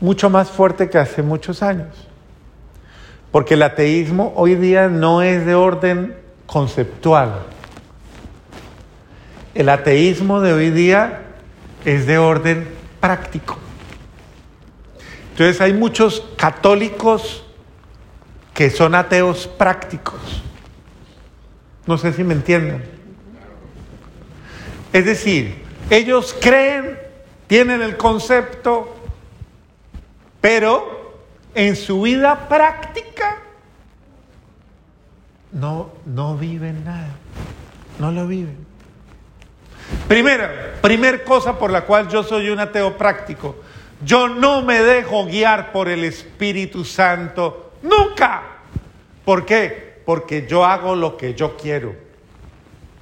mucho 0.00 0.30
más 0.30 0.50
fuerte 0.50 0.90
que 0.90 0.98
hace 0.98 1.22
muchos 1.22 1.62
años. 1.62 2.08
Porque 3.30 3.54
el 3.54 3.62
ateísmo 3.62 4.32
hoy 4.36 4.54
día 4.56 4.88
no 4.88 5.22
es 5.22 5.46
de 5.46 5.54
orden 5.54 6.16
conceptual. 6.46 7.40
El 9.54 9.68
ateísmo 9.68 10.40
de 10.40 10.52
hoy 10.52 10.70
día 10.70 11.22
es 11.84 12.06
de 12.06 12.18
orden 12.18 12.68
práctico. 13.00 13.56
Entonces 15.30 15.60
hay 15.60 15.72
muchos 15.72 16.28
católicos 16.36 17.44
que 18.52 18.70
son 18.70 18.94
ateos 18.94 19.46
prácticos. 19.46 20.42
No 21.86 21.96
sé 21.96 22.12
si 22.12 22.22
me 22.22 22.34
entienden. 22.34 23.01
Es 24.92 25.04
decir, 25.04 25.64
ellos 25.90 26.36
creen, 26.40 26.98
tienen 27.46 27.82
el 27.82 27.96
concepto, 27.96 28.94
pero 30.40 31.18
en 31.54 31.76
su 31.76 32.02
vida 32.02 32.48
práctica 32.48 33.38
no, 35.52 35.92
no 36.06 36.36
viven 36.36 36.84
nada, 36.84 37.08
no 37.98 38.10
lo 38.10 38.26
viven. 38.26 38.56
Primera, 40.08 40.74
primer 40.80 41.24
cosa 41.24 41.58
por 41.58 41.70
la 41.70 41.82
cual 41.82 42.08
yo 42.08 42.22
soy 42.22 42.50
un 42.50 42.60
ateo 42.60 42.96
práctico, 42.96 43.56
yo 44.04 44.28
no 44.28 44.62
me 44.62 44.82
dejo 44.82 45.26
guiar 45.26 45.72
por 45.72 45.88
el 45.88 46.04
Espíritu 46.04 46.84
Santo, 46.84 47.72
nunca. 47.82 48.42
¿Por 49.24 49.46
qué? 49.46 50.02
Porque 50.04 50.46
yo 50.48 50.64
hago 50.64 50.96
lo 50.96 51.16
que 51.16 51.34
yo 51.34 51.56
quiero, 51.56 51.94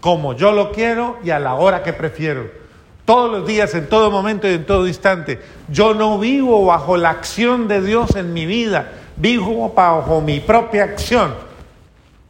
como 0.00 0.34
yo 0.34 0.52
lo 0.52 0.72
quiero 0.72 1.18
y 1.22 1.30
a 1.30 1.38
la 1.38 1.54
hora 1.54 1.82
que 1.82 1.92
prefiero 1.92 2.60
todos 3.04 3.30
los 3.30 3.46
días, 3.46 3.74
en 3.74 3.88
todo 3.88 4.10
momento 4.10 4.48
y 4.48 4.52
en 4.52 4.64
todo 4.64 4.86
instante. 4.86 5.40
Yo 5.68 5.94
no 5.94 6.18
vivo 6.18 6.64
bajo 6.64 6.96
la 6.96 7.10
acción 7.10 7.66
de 7.66 7.82
Dios 7.82 8.14
en 8.14 8.32
mi 8.32 8.46
vida, 8.46 8.92
vivo 9.16 9.72
bajo 9.74 10.20
mi 10.20 10.38
propia 10.38 10.84
acción. 10.84 11.34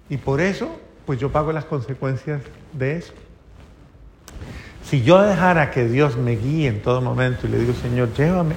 Y 0.08 0.16
por 0.16 0.40
eso, 0.40 0.68
pues 1.04 1.18
yo 1.20 1.30
pago 1.30 1.52
las 1.52 1.66
consecuencias 1.66 2.40
de 2.72 2.96
eso. 2.96 3.12
Si 4.84 5.02
yo 5.02 5.20
dejara 5.20 5.70
que 5.70 5.86
Dios 5.86 6.16
me 6.16 6.36
guíe 6.36 6.68
en 6.68 6.82
todo 6.82 7.00
momento 7.00 7.46
y 7.46 7.50
le 7.50 7.58
digo, 7.58 7.74
Señor, 7.74 8.12
llévame, 8.14 8.54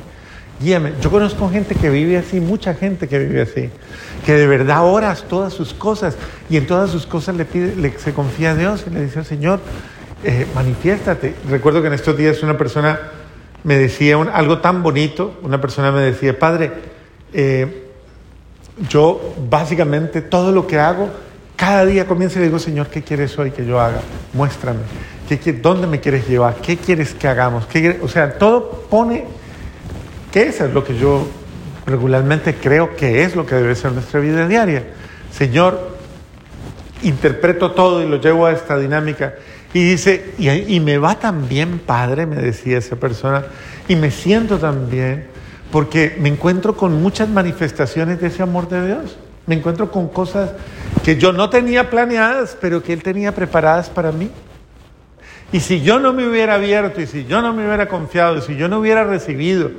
guíame. 0.63 0.93
Yo 1.01 1.11
conozco 1.11 1.49
gente 1.49 1.75
que 1.75 1.89
vive 1.89 2.17
así, 2.17 2.39
mucha 2.39 2.73
gente 2.73 3.07
que 3.07 3.19
vive 3.19 3.41
así, 3.41 3.69
que 4.25 4.33
de 4.33 4.47
verdad 4.47 4.85
oras 4.85 5.25
todas 5.27 5.53
sus 5.53 5.73
cosas 5.73 6.15
y 6.49 6.57
en 6.57 6.65
todas 6.65 6.89
sus 6.89 7.05
cosas 7.05 7.35
le 7.35 7.45
pide, 7.45 7.93
se 7.99 8.13
confía 8.13 8.51
a 8.51 8.55
Dios 8.55 8.85
y 8.87 8.89
le 8.91 9.03
dice, 9.03 9.23
Señor, 9.23 9.59
eh, 10.23 10.47
manifiéstate. 10.55 11.35
Recuerdo 11.49 11.81
que 11.81 11.87
en 11.87 11.93
estos 11.93 12.17
días 12.17 12.41
una 12.41 12.57
persona 12.57 12.99
me 13.63 13.77
decía 13.77 14.17
algo 14.33 14.59
tan 14.59 14.81
bonito, 14.81 15.39
una 15.43 15.59
persona 15.59 15.91
me 15.91 16.01
decía, 16.01 16.39
Padre, 16.39 16.71
eh, 17.33 17.89
yo 18.89 19.35
básicamente 19.49 20.21
todo 20.21 20.51
lo 20.51 20.65
que 20.65 20.79
hago, 20.79 21.09
cada 21.55 21.85
día 21.85 22.07
comienzo 22.07 22.39
y 22.39 22.39
le 22.39 22.45
digo, 22.47 22.59
Señor, 22.59 22.87
¿qué 22.87 23.03
quieres 23.03 23.37
hoy 23.37 23.51
que 23.51 23.65
yo 23.65 23.79
haga? 23.79 24.01
Muéstrame. 24.33 24.79
¿Qué, 25.27 25.53
¿Dónde 25.53 25.87
me 25.87 25.99
quieres 25.99 26.27
llevar? 26.27 26.55
¿Qué 26.55 26.77
quieres 26.77 27.13
que 27.13 27.27
hagamos? 27.27 27.65
o 28.01 28.07
sea, 28.07 28.37
todo 28.37 28.85
pone 28.89 29.25
que 30.33 30.47
eso 30.47 30.65
es 30.65 30.73
lo 30.73 30.83
que 30.83 30.97
yo 30.97 31.27
regularmente 31.85 32.55
creo 32.55 32.95
que 32.95 33.23
es 33.23 33.35
lo 33.35 33.45
que 33.45 33.53
debe 33.53 33.75
ser 33.75 33.91
nuestra 33.91 34.19
vida 34.19 34.47
diaria. 34.47 34.83
Señor, 35.31 35.95
interpreto 37.03 37.71
todo 37.71 38.01
y 38.01 38.09
lo 38.09 38.19
llevo 38.19 38.47
a 38.47 38.51
esta 38.51 38.79
dinámica. 38.79 39.35
Y 39.75 39.83
dice, 39.83 40.33
y, 40.39 40.79
me 40.79 40.97
va 40.97 41.19
tan 41.19 41.47
bien, 41.47 41.77
Padre, 41.77 42.25
me 42.25 42.37
decía 42.37 42.79
esa 42.79 42.95
persona, 42.95 43.45
y 43.87 43.95
me 43.95 44.09
siento 44.09 44.57
tan 44.57 44.89
bien, 44.89 45.27
porque 45.71 46.15
me 46.19 46.29
encuentro 46.29 46.75
con 46.75 46.99
muchas 46.99 47.29
manifestaciones 47.29 48.19
de 48.19 48.27
ese 48.27 48.41
amor 48.41 48.67
de 48.69 48.87
Dios. 48.87 49.17
Me 49.45 49.53
encuentro 49.53 49.91
con 49.91 50.07
cosas 50.07 50.49
que 51.03 51.17
yo 51.17 51.31
no 51.31 51.51
tenía 51.51 51.91
planeadas, 51.91 52.57
pero 52.59 52.81
que 52.81 52.93
Él 52.93 53.03
tenía 53.03 53.35
preparadas 53.35 53.89
para 53.89 54.11
mí. 54.11 54.31
Y 55.51 55.59
si 55.59 55.81
yo 55.81 55.99
no 55.99 56.11
me 56.11 56.27
hubiera 56.27 56.55
abierto, 56.55 57.01
y 57.01 57.05
si 57.05 57.25
yo 57.25 57.43
no 57.43 57.53
me 57.53 57.67
hubiera 57.67 57.87
confiado, 57.87 58.37
y 58.37 58.41
si 58.41 58.55
yo 58.55 58.67
no 58.67 58.79
hubiera 58.79 59.03
recibido 59.03 59.69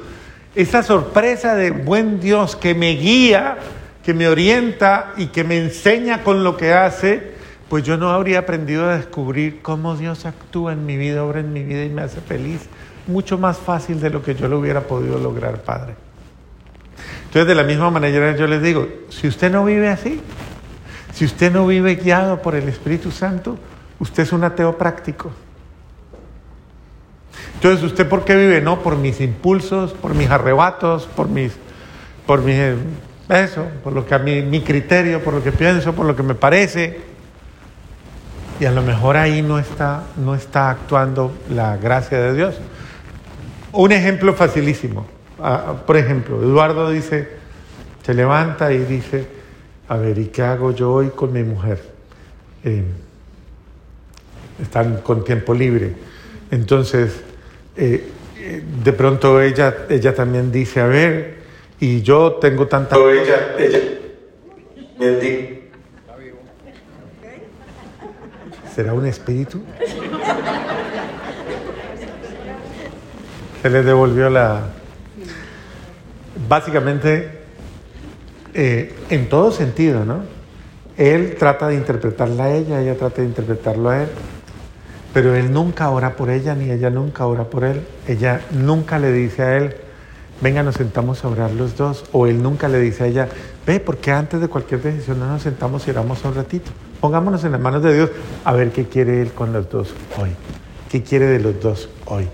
esa 0.54 0.82
sorpresa 0.82 1.54
de 1.54 1.70
buen 1.70 2.20
Dios 2.20 2.56
que 2.56 2.74
me 2.74 2.92
guía, 2.92 3.58
que 4.04 4.14
me 4.14 4.28
orienta 4.28 5.12
y 5.16 5.26
que 5.26 5.44
me 5.44 5.58
enseña 5.58 6.22
con 6.22 6.44
lo 6.44 6.56
que 6.56 6.72
hace, 6.72 7.34
pues 7.68 7.84
yo 7.84 7.96
no 7.96 8.10
habría 8.10 8.40
aprendido 8.40 8.88
a 8.88 8.96
descubrir 8.96 9.62
cómo 9.62 9.96
Dios 9.96 10.26
actúa 10.26 10.72
en 10.72 10.86
mi 10.86 10.96
vida, 10.96 11.24
obra 11.24 11.40
en 11.40 11.52
mi 11.52 11.62
vida 11.62 11.84
y 11.84 11.88
me 11.88 12.02
hace 12.02 12.20
feliz. 12.20 12.60
Mucho 13.06 13.36
más 13.36 13.58
fácil 13.58 14.00
de 14.00 14.10
lo 14.10 14.22
que 14.22 14.34
yo 14.34 14.48
lo 14.48 14.60
hubiera 14.60 14.82
podido 14.82 15.18
lograr, 15.18 15.62
Padre. 15.62 15.94
Entonces, 17.26 17.48
de 17.48 17.54
la 17.54 17.64
misma 17.64 17.90
manera 17.90 18.36
yo 18.36 18.46
les 18.46 18.62
digo, 18.62 18.86
si 19.08 19.26
usted 19.26 19.50
no 19.50 19.64
vive 19.64 19.88
así, 19.88 20.20
si 21.12 21.24
usted 21.24 21.52
no 21.52 21.66
vive 21.66 21.96
guiado 21.96 22.40
por 22.40 22.54
el 22.54 22.68
Espíritu 22.68 23.10
Santo, 23.10 23.58
usted 23.98 24.22
es 24.22 24.32
un 24.32 24.44
ateo 24.44 24.78
práctico. 24.78 25.32
Entonces, 27.64 27.92
¿usted 27.92 28.06
por 28.06 28.26
qué 28.26 28.36
vive? 28.36 28.60
No, 28.60 28.80
por 28.80 28.98
mis 28.98 29.22
impulsos, 29.22 29.94
por 29.94 30.14
mis 30.14 30.28
arrebatos, 30.28 31.06
por 31.06 31.30
mis, 31.30 31.52
por 32.26 32.42
mis, 32.42 32.58
eso, 33.30 33.66
por 33.82 33.94
lo 33.94 34.04
que 34.04 34.14
a 34.14 34.18
mí, 34.18 34.42
mi 34.42 34.60
criterio, 34.60 35.24
por 35.24 35.32
lo 35.32 35.42
que 35.42 35.50
pienso, 35.50 35.94
por 35.94 36.04
lo 36.04 36.14
que 36.14 36.22
me 36.22 36.34
parece. 36.34 37.00
Y 38.60 38.66
a 38.66 38.70
lo 38.70 38.82
mejor 38.82 39.16
ahí 39.16 39.40
no 39.40 39.58
está, 39.58 40.02
no 40.18 40.34
está 40.34 40.68
actuando 40.68 41.32
la 41.48 41.78
gracia 41.78 42.20
de 42.20 42.34
Dios. 42.34 42.54
Un 43.72 43.92
ejemplo 43.92 44.34
facilísimo. 44.34 45.06
Ah, 45.42 45.72
por 45.86 45.96
ejemplo, 45.96 46.42
Eduardo 46.42 46.90
dice, 46.90 47.30
se 48.02 48.12
levanta 48.12 48.74
y 48.74 48.80
dice, 48.80 49.26
a 49.88 49.96
ver, 49.96 50.18
¿y 50.18 50.26
qué 50.26 50.42
hago 50.42 50.72
yo 50.72 50.92
hoy 50.92 51.08
con 51.08 51.32
mi 51.32 51.44
mujer? 51.44 51.82
Eh, 52.62 52.84
están 54.60 54.98
con 54.98 55.24
tiempo 55.24 55.54
libre. 55.54 55.94
Entonces, 56.50 57.24
eh, 57.76 58.10
de 58.84 58.92
pronto 58.92 59.40
ella, 59.40 59.86
ella 59.88 60.14
también 60.14 60.52
dice, 60.52 60.80
a 60.80 60.86
ver, 60.86 61.38
y 61.80 62.02
yo 62.02 62.34
tengo 62.34 62.66
tanta... 62.66 62.96
Ella, 62.96 63.56
ella, 63.58 63.78
¿Será 68.74 68.92
un 68.92 69.06
espíritu? 69.06 69.62
Se 73.62 73.70
le 73.70 73.82
devolvió 73.82 74.28
la... 74.28 74.62
Básicamente, 76.48 77.30
eh, 78.52 78.92
en 79.10 79.28
todo 79.28 79.52
sentido, 79.52 80.04
¿no? 80.04 80.24
Él 80.96 81.36
trata 81.38 81.68
de 81.68 81.74
interpretarla 81.74 82.44
a 82.44 82.54
ella, 82.54 82.80
ella 82.80 82.94
trata 82.96 83.22
de 83.22 83.28
interpretarlo 83.28 83.90
a 83.90 84.02
él, 84.02 84.08
pero 85.14 85.36
él 85.36 85.52
nunca 85.52 85.88
ora 85.90 86.16
por 86.16 86.28
ella, 86.28 86.56
ni 86.56 86.72
ella 86.72 86.90
nunca 86.90 87.24
ora 87.26 87.44
por 87.44 87.62
él. 87.62 87.86
Ella 88.08 88.40
nunca 88.50 88.98
le 88.98 89.12
dice 89.12 89.42
a 89.42 89.56
él, 89.56 89.76
venga, 90.40 90.64
nos 90.64 90.74
sentamos 90.74 91.24
a 91.24 91.28
orar 91.28 91.52
los 91.52 91.76
dos, 91.76 92.04
o 92.10 92.26
él 92.26 92.42
nunca 92.42 92.66
le 92.66 92.80
dice 92.80 93.04
a 93.04 93.06
ella, 93.06 93.28
ve, 93.64 93.78
porque 93.78 94.10
antes 94.10 94.40
de 94.40 94.48
cualquier 94.48 94.82
decisión 94.82 95.20
no 95.20 95.28
nos 95.28 95.42
sentamos 95.42 95.86
y 95.86 95.92
oramos 95.92 96.24
un 96.24 96.34
ratito. 96.34 96.72
Pongámonos 97.00 97.44
en 97.44 97.52
las 97.52 97.60
manos 97.60 97.80
de 97.84 97.94
Dios 97.94 98.10
a 98.44 98.52
ver 98.54 98.72
qué 98.72 98.86
quiere 98.86 99.22
él 99.22 99.32
con 99.32 99.52
los 99.52 99.70
dos 99.70 99.94
hoy, 100.18 100.30
qué 100.90 101.04
quiere 101.04 101.26
de 101.26 101.38
los 101.38 101.60
dos 101.60 101.88
hoy. 102.06 102.28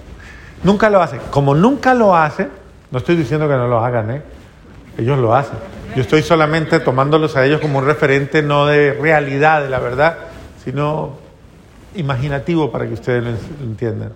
Nunca 0.64 0.88
lo 0.88 1.02
hace. 1.02 1.18
Como 1.30 1.54
nunca 1.54 1.92
lo 1.92 2.16
hace, 2.16 2.48
no 2.90 2.98
estoy 2.98 3.14
diciendo 3.14 3.46
que 3.46 3.54
no 3.56 3.68
lo 3.68 3.84
hagan, 3.84 4.10
¿eh? 4.10 4.22
ellos 4.96 5.18
lo 5.18 5.34
hacen. 5.34 5.58
Yo 5.94 6.00
estoy 6.00 6.22
solamente 6.22 6.80
tomándolos 6.80 7.36
a 7.36 7.44
ellos 7.44 7.60
como 7.60 7.78
un 7.78 7.84
referente 7.84 8.42
no 8.42 8.66
de 8.66 8.94
realidad, 8.94 9.62
de 9.62 9.68
la 9.68 9.80
verdad, 9.80 10.16
sino 10.64 11.29
imaginativo 11.94 12.70
para 12.70 12.86
que 12.86 12.94
ustedes 12.94 13.22
lo 13.22 13.30
entiendan. 13.64 14.12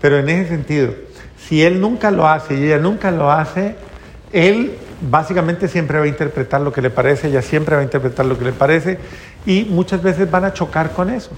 Pero 0.00 0.18
en 0.18 0.28
ese 0.28 0.48
sentido, 0.48 0.92
si 1.38 1.62
él 1.62 1.80
nunca 1.80 2.10
lo 2.10 2.28
hace 2.28 2.54
y 2.54 2.64
ella 2.64 2.78
nunca 2.78 3.10
lo 3.10 3.30
hace, 3.30 3.76
él 4.32 4.72
básicamente 5.10 5.68
siempre 5.68 5.98
va 5.98 6.04
a 6.04 6.08
interpretar 6.08 6.60
lo 6.60 6.72
que 6.72 6.80
le 6.80 6.90
parece, 6.90 7.28
ella 7.28 7.42
siempre 7.42 7.76
va 7.76 7.82
a 7.82 7.84
interpretar 7.84 8.26
lo 8.26 8.38
que 8.38 8.44
le 8.44 8.52
parece 8.52 8.98
y 9.46 9.64
muchas 9.64 10.02
veces 10.02 10.30
van 10.30 10.44
a 10.44 10.52
chocar 10.52 10.90
con 10.92 11.10
eso. 11.10 11.30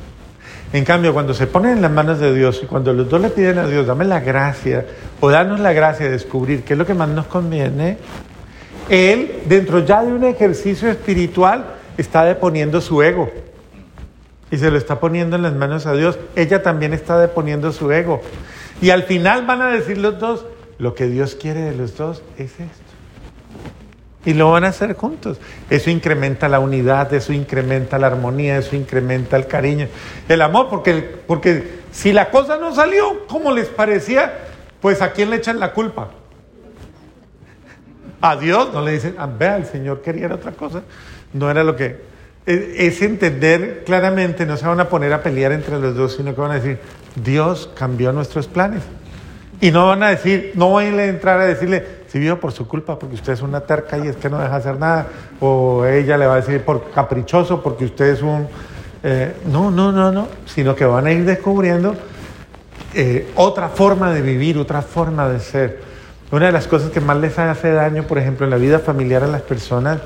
En 0.73 0.85
cambio, 0.85 1.13
cuando 1.13 1.35
se 1.35 1.47
ponen 1.47 1.73
en 1.73 1.83
las 1.83 1.91
manos 1.91 2.19
de 2.19 2.35
Dios 2.35 2.61
y 2.63 2.67
cuando 2.67 2.93
los 2.93 3.09
dos 3.09 3.21
le 3.21 3.31
piden 3.31 3.59
a 3.59 3.67
Dios, 3.67 3.87
dame 3.87 4.05
la 4.05 4.21
gracia 4.21 4.85
o 5.21 5.31
danos 5.31 5.61
la 5.61 5.73
gracia 5.73 6.07
de 6.07 6.13
descubrir 6.13 6.65
qué 6.65 6.73
es 6.73 6.79
lo 6.79 6.87
que 6.87 6.95
más 6.95 7.09
nos 7.09 7.27
conviene, 7.27 7.99
él, 8.89 9.43
dentro 9.47 9.85
ya 9.85 10.03
de 10.03 10.13
un 10.13 10.25
ejercicio 10.25 10.91
espiritual, 10.91 11.65
está 11.97 12.25
deponiendo 12.25 12.81
su 12.81 13.03
ego 13.03 13.31
y 14.55 14.59
se 14.59 14.71
lo 14.71 14.79
está 14.79 15.01
poniendo 15.01 15.35
en 15.35 15.43
las 15.43 15.55
manos 15.55 15.85
a 15.85 15.95
Dios. 15.95 16.17
Ella 16.37 16.63
también 16.63 16.93
está 16.93 17.19
deponiendo 17.19 17.73
su 17.73 17.91
ego. 17.91 18.23
Y 18.81 18.91
al 18.91 19.03
final 19.03 19.45
van 19.47 19.63
a 19.63 19.69
decir 19.69 19.99
los 19.99 20.21
dos, 20.21 20.47
lo 20.79 20.95
que 20.95 21.09
Dios 21.09 21.35
quiere 21.35 21.61
de 21.61 21.75
los 21.75 21.97
dos 21.97 22.23
es 22.39 22.53
esto. 22.53 22.85
Y 24.25 24.35
lo 24.35 24.53
van 24.53 24.63
a 24.63 24.69
hacer 24.69 24.95
juntos. 24.95 25.39
Eso 25.71 25.91
incrementa 25.91 26.49
la 26.49 26.61
unidad, 26.61 27.13
eso 27.13 27.33
incrementa 27.33 27.99
la 27.99 28.07
armonía, 28.07 28.57
eso 28.57 28.77
incrementa 28.77 29.37
el 29.37 29.49
cariño, 29.49 29.89
el 30.29 30.41
amor, 30.41 30.69
porque, 30.71 31.03
porque 31.27 31.81
si 31.91 32.13
la 32.13 32.31
cosa 32.31 32.57
no 32.57 32.73
salió 32.73 33.27
como 33.27 33.51
les 33.51 33.67
parecía, 33.67 34.35
pues 34.81 35.03
a 35.03 35.11
quién 35.11 35.31
le 35.31 35.37
echan 35.37 35.59
la 35.59 35.73
culpa. 35.73 36.11
A 38.21 38.37
Dios 38.37 38.73
no 38.73 38.83
le 38.83 38.93
dicen, 38.93 39.17
ah, 39.19 39.27
vea, 39.27 39.57
el 39.57 39.67
Señor 39.67 40.01
quería 40.01 40.33
otra 40.33 40.53
cosa. 40.53 40.83
No 41.33 41.51
era 41.51 41.65
lo 41.65 41.75
que... 41.75 42.14
Es, 42.47 43.01
entender 43.01 43.85
claramente, 43.87 44.45
no 44.45 44.57
se 44.57 44.67
van 44.67 44.79
a 44.79 44.89
poner 44.89 45.13
a 45.15 45.23
pelear 45.23 45.53
entre 45.53 45.79
los 45.79 45.95
dos, 45.95 46.17
sino 46.17 46.35
que 46.35 46.41
van 46.41 46.51
a 46.51 46.55
decir, 46.55 46.79
Dios 47.17 47.71
cambió 47.75 48.13
nuestros 48.13 48.47
planes. 48.49 48.83
Y 49.61 49.71
no 49.71 49.87
van 49.87 50.03
a 50.03 50.11
decir, 50.11 50.53
no 50.55 50.73
van 50.73 50.99
a 50.99 51.05
entrar 51.05 51.41
a 51.41 51.47
decirle, 51.47 51.85
si 52.09 52.19
vivo 52.19 52.37
por 52.37 52.53
su 52.53 52.69
culpa, 52.69 52.99
porque 52.99 53.15
usted 53.15 53.33
es 53.33 53.41
una 53.41 53.61
terca 53.61 53.97
y 53.99 54.09
es 54.09 54.17
que 54.17 54.29
no 54.29 54.39
deja 54.39 54.57
hacer 54.57 54.79
nada. 54.79 55.07
O 55.41 55.87
ella 55.87 56.19
le 56.19 56.27
va 56.27 56.35
a 56.35 56.37
decir 56.37 56.61
por 56.63 56.91
caprichoso, 56.91 57.63
porque 57.63 57.87
usted 57.87 58.07
es 58.07 58.23
un... 58.23 58.47
Eh, 59.03 59.35
no, 59.47 59.71
no, 59.71 59.91
no, 59.91 60.13
no, 60.13 60.29
sino 60.47 60.75
que 60.75 60.85
van 60.85 61.07
a 61.07 61.13
ir 61.13 61.25
descubriendo 61.25 61.95
eh, 62.95 63.33
otra 63.35 63.69
forma 63.69 64.13
de 64.13 64.23
vivir, 64.23 64.57
otra 64.59 64.83
forma 64.83 65.29
de 65.29 65.41
ser. 65.41 65.81
Una 66.31 66.47
de 66.47 66.53
las 66.53 66.69
cosas 66.69 66.91
que 66.91 67.01
más 67.01 67.17
les 67.17 67.39
hace 67.39 67.73
daño, 67.73 68.05
por 68.05 68.19
ejemplo, 68.19 68.45
en 68.45 68.51
la 68.51 68.57
vida 68.57 68.79
familiar 68.79 69.25
a 69.25 69.27
las 69.27 69.43
personas, 69.43 70.01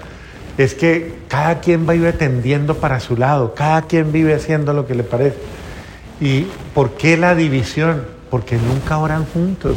es 0.59 0.75
que 0.75 1.15
cada 1.29 1.61
quien 1.61 1.89
va 1.89 1.95
ir 1.95 2.13
tendiendo 2.19 2.75
para 2.75 2.99
su 2.99 3.17
lado, 3.17 3.55
cada 3.55 3.83
quien 3.83 4.11
vive 4.11 4.35
haciendo 4.35 4.73
lo 4.73 4.87
que 4.87 4.97
le 4.97 5.05
parece. 5.05 5.39
¿Y 6.21 6.49
por 6.75 6.91
qué 6.97 7.17
la 7.17 7.37
división? 7.37 8.03
Porque 8.29 8.57
nunca 8.57 8.99
oran 8.99 9.25
juntos, 9.25 9.77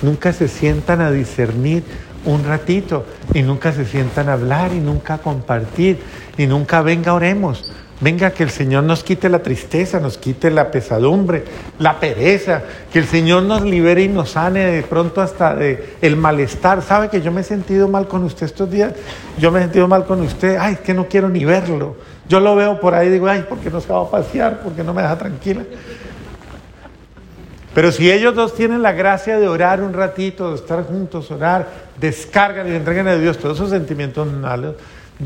nunca 0.00 0.32
se 0.32 0.48
sientan 0.48 1.02
a 1.02 1.10
discernir 1.10 1.84
un 2.24 2.44
ratito 2.44 3.04
y 3.34 3.42
nunca 3.42 3.72
se 3.72 3.84
sientan 3.84 4.30
a 4.30 4.32
hablar 4.32 4.72
y 4.72 4.80
nunca 4.80 5.14
a 5.14 5.18
compartir 5.18 6.00
y 6.38 6.46
nunca 6.46 6.80
venga 6.80 7.12
oremos. 7.12 7.70
Venga, 8.02 8.32
que 8.32 8.42
el 8.42 8.50
Señor 8.50 8.82
nos 8.82 9.04
quite 9.04 9.28
la 9.28 9.44
tristeza, 9.44 10.00
nos 10.00 10.18
quite 10.18 10.50
la 10.50 10.72
pesadumbre, 10.72 11.44
la 11.78 12.00
pereza, 12.00 12.64
que 12.92 12.98
el 12.98 13.06
Señor 13.06 13.44
nos 13.44 13.62
libere 13.62 14.02
y 14.02 14.08
nos 14.08 14.30
sane 14.30 14.66
de 14.66 14.82
pronto 14.82 15.20
hasta 15.20 15.54
de 15.54 15.94
el 16.02 16.16
malestar. 16.16 16.82
¿Sabe 16.82 17.10
que 17.10 17.22
yo 17.22 17.30
me 17.30 17.42
he 17.42 17.44
sentido 17.44 17.86
mal 17.86 18.08
con 18.08 18.24
usted 18.24 18.46
estos 18.46 18.68
días? 18.68 18.92
Yo 19.38 19.52
me 19.52 19.60
he 19.60 19.62
sentido 19.62 19.86
mal 19.86 20.04
con 20.04 20.20
usted. 20.20 20.56
Ay, 20.58 20.72
es 20.72 20.80
que 20.80 20.94
no 20.94 21.06
quiero 21.06 21.28
ni 21.28 21.44
verlo. 21.44 21.94
Yo 22.28 22.40
lo 22.40 22.56
veo 22.56 22.80
por 22.80 22.92
ahí 22.92 23.06
y 23.06 23.10
digo, 23.12 23.28
ay, 23.28 23.46
¿por 23.48 23.58
qué 23.58 23.70
no 23.70 23.80
se 23.80 23.92
va 23.92 24.02
a 24.02 24.10
pasear? 24.10 24.62
¿Por 24.62 24.72
qué 24.72 24.82
no 24.82 24.92
me 24.92 25.02
deja 25.02 25.16
tranquila? 25.16 25.62
Pero 27.72 27.92
si 27.92 28.10
ellos 28.10 28.34
dos 28.34 28.56
tienen 28.56 28.82
la 28.82 28.90
gracia 28.90 29.38
de 29.38 29.46
orar 29.46 29.80
un 29.80 29.92
ratito, 29.92 30.50
de 30.50 30.56
estar 30.56 30.82
juntos, 30.82 31.30
orar, 31.30 31.68
descargan 32.00 32.66
y 32.66 32.74
entregan 32.74 33.06
a 33.06 33.14
Dios 33.14 33.38
todos 33.38 33.58
esos 33.58 33.70
sentimientos 33.70 34.26
malos, 34.26 34.74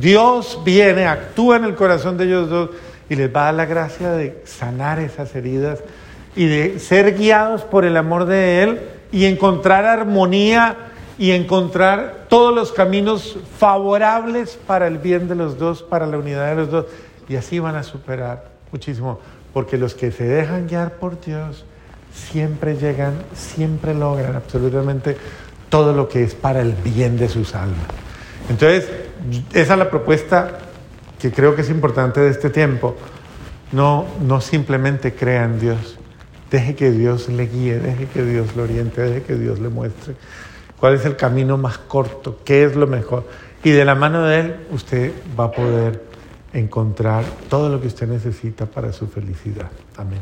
Dios 0.01 0.61
viene, 0.65 1.07
actúa 1.07 1.57
en 1.57 1.65
el 1.65 1.75
corazón 1.75 2.17
de 2.17 2.25
ellos 2.25 2.51
dos 2.51 2.71
y 3.09 3.17
les 3.17 3.35
va 3.35 3.43
a 3.43 3.45
dar 3.47 3.55
la 3.55 3.67
gracia 3.67 4.11
de 4.11 4.43
sanar 4.45 4.99
esas 4.99 5.35
heridas 5.35 5.81
y 6.35 6.47
de 6.47 6.79
ser 6.79 7.17
guiados 7.17 7.63
por 7.63 7.85
el 7.85 7.97
amor 7.97 8.27
de 8.27 8.63
Él 8.63 8.81
y 9.11 9.25
encontrar 9.25 9.87
armonía 9.87 10.77
y 11.19 11.31
encontrar 11.31 12.27
todos 12.29 12.55
los 12.55 12.73
caminos 12.73 13.39
favorables 13.59 14.59
para 14.67 14.87
el 14.87 14.99
bien 14.99 15.29
de 15.29 15.35
los 15.35 15.59
dos, 15.59 15.83
para 15.83 16.07
la 16.07 16.19
unidad 16.19 16.51
de 16.51 16.57
los 16.57 16.71
dos. 16.71 16.87
Y 17.29 17.37
así 17.37 17.59
van 17.59 17.77
a 17.77 17.83
superar 17.83 18.51
muchísimo, 18.71 19.19
porque 19.55 19.79
los 19.79 19.95
que 19.95 20.13
se 20.13 20.25
dejan 20.25 20.69
guiar 20.69 20.97
por 20.97 21.19
Dios 21.19 21.65
siempre 22.13 22.77
llegan, 22.77 23.15
siempre 23.35 23.95
logran 23.95 24.37
absolutamente 24.37 25.17
todo 25.71 25.95
lo 25.95 26.07
que 26.09 26.23
es 26.23 26.35
para 26.35 26.61
el 26.61 26.73
bien 26.73 27.17
de 27.17 27.29
sus 27.29 27.55
almas. 27.55 27.87
Entonces, 28.51 28.89
esa 29.53 29.73
es 29.73 29.79
la 29.79 29.91
propuesta 29.91 30.59
que 31.19 31.31
creo 31.33 31.55
que 31.55 31.63
es 31.63 31.71
importante 31.71 32.21
de 32.21 32.31
este 32.31 32.51
tiempo. 32.51 32.97
No, 33.73 34.07
no 34.21 34.41
simplemente 34.41 35.15
crea 35.15 35.45
en 35.45 35.59
Dios. 35.59 35.99
Deje 36.51 36.77
que 36.77 36.93
Dios 36.93 37.29
le 37.29 37.47
guíe, 37.47 37.79
deje 37.79 38.07
que 38.07 38.25
Dios 38.25 38.55
lo 38.55 38.63
oriente, 38.63 39.03
deje 39.03 39.23
que 39.23 39.35
Dios 39.35 39.59
le 39.59 39.69
muestre 39.69 40.15
cuál 40.79 40.95
es 40.95 41.05
el 41.05 41.17
camino 41.17 41.57
más 41.57 41.79
corto, 41.79 42.41
qué 42.45 42.65
es 42.65 42.77
lo 42.77 42.87
mejor. 42.87 43.25
Y 43.65 43.71
de 43.71 43.85
la 43.85 43.95
mano 43.95 44.23
de 44.25 44.41
Él 44.41 44.57
usted 44.71 45.13
va 45.39 45.45
a 45.45 45.51
poder 45.51 46.05
encontrar 46.53 47.25
todo 47.49 47.69
lo 47.69 47.81
que 47.81 47.89
usted 47.89 48.07
necesita 48.07 48.67
para 48.67 48.93
su 48.93 49.07
felicidad. 49.09 49.71
Amén. 49.97 50.21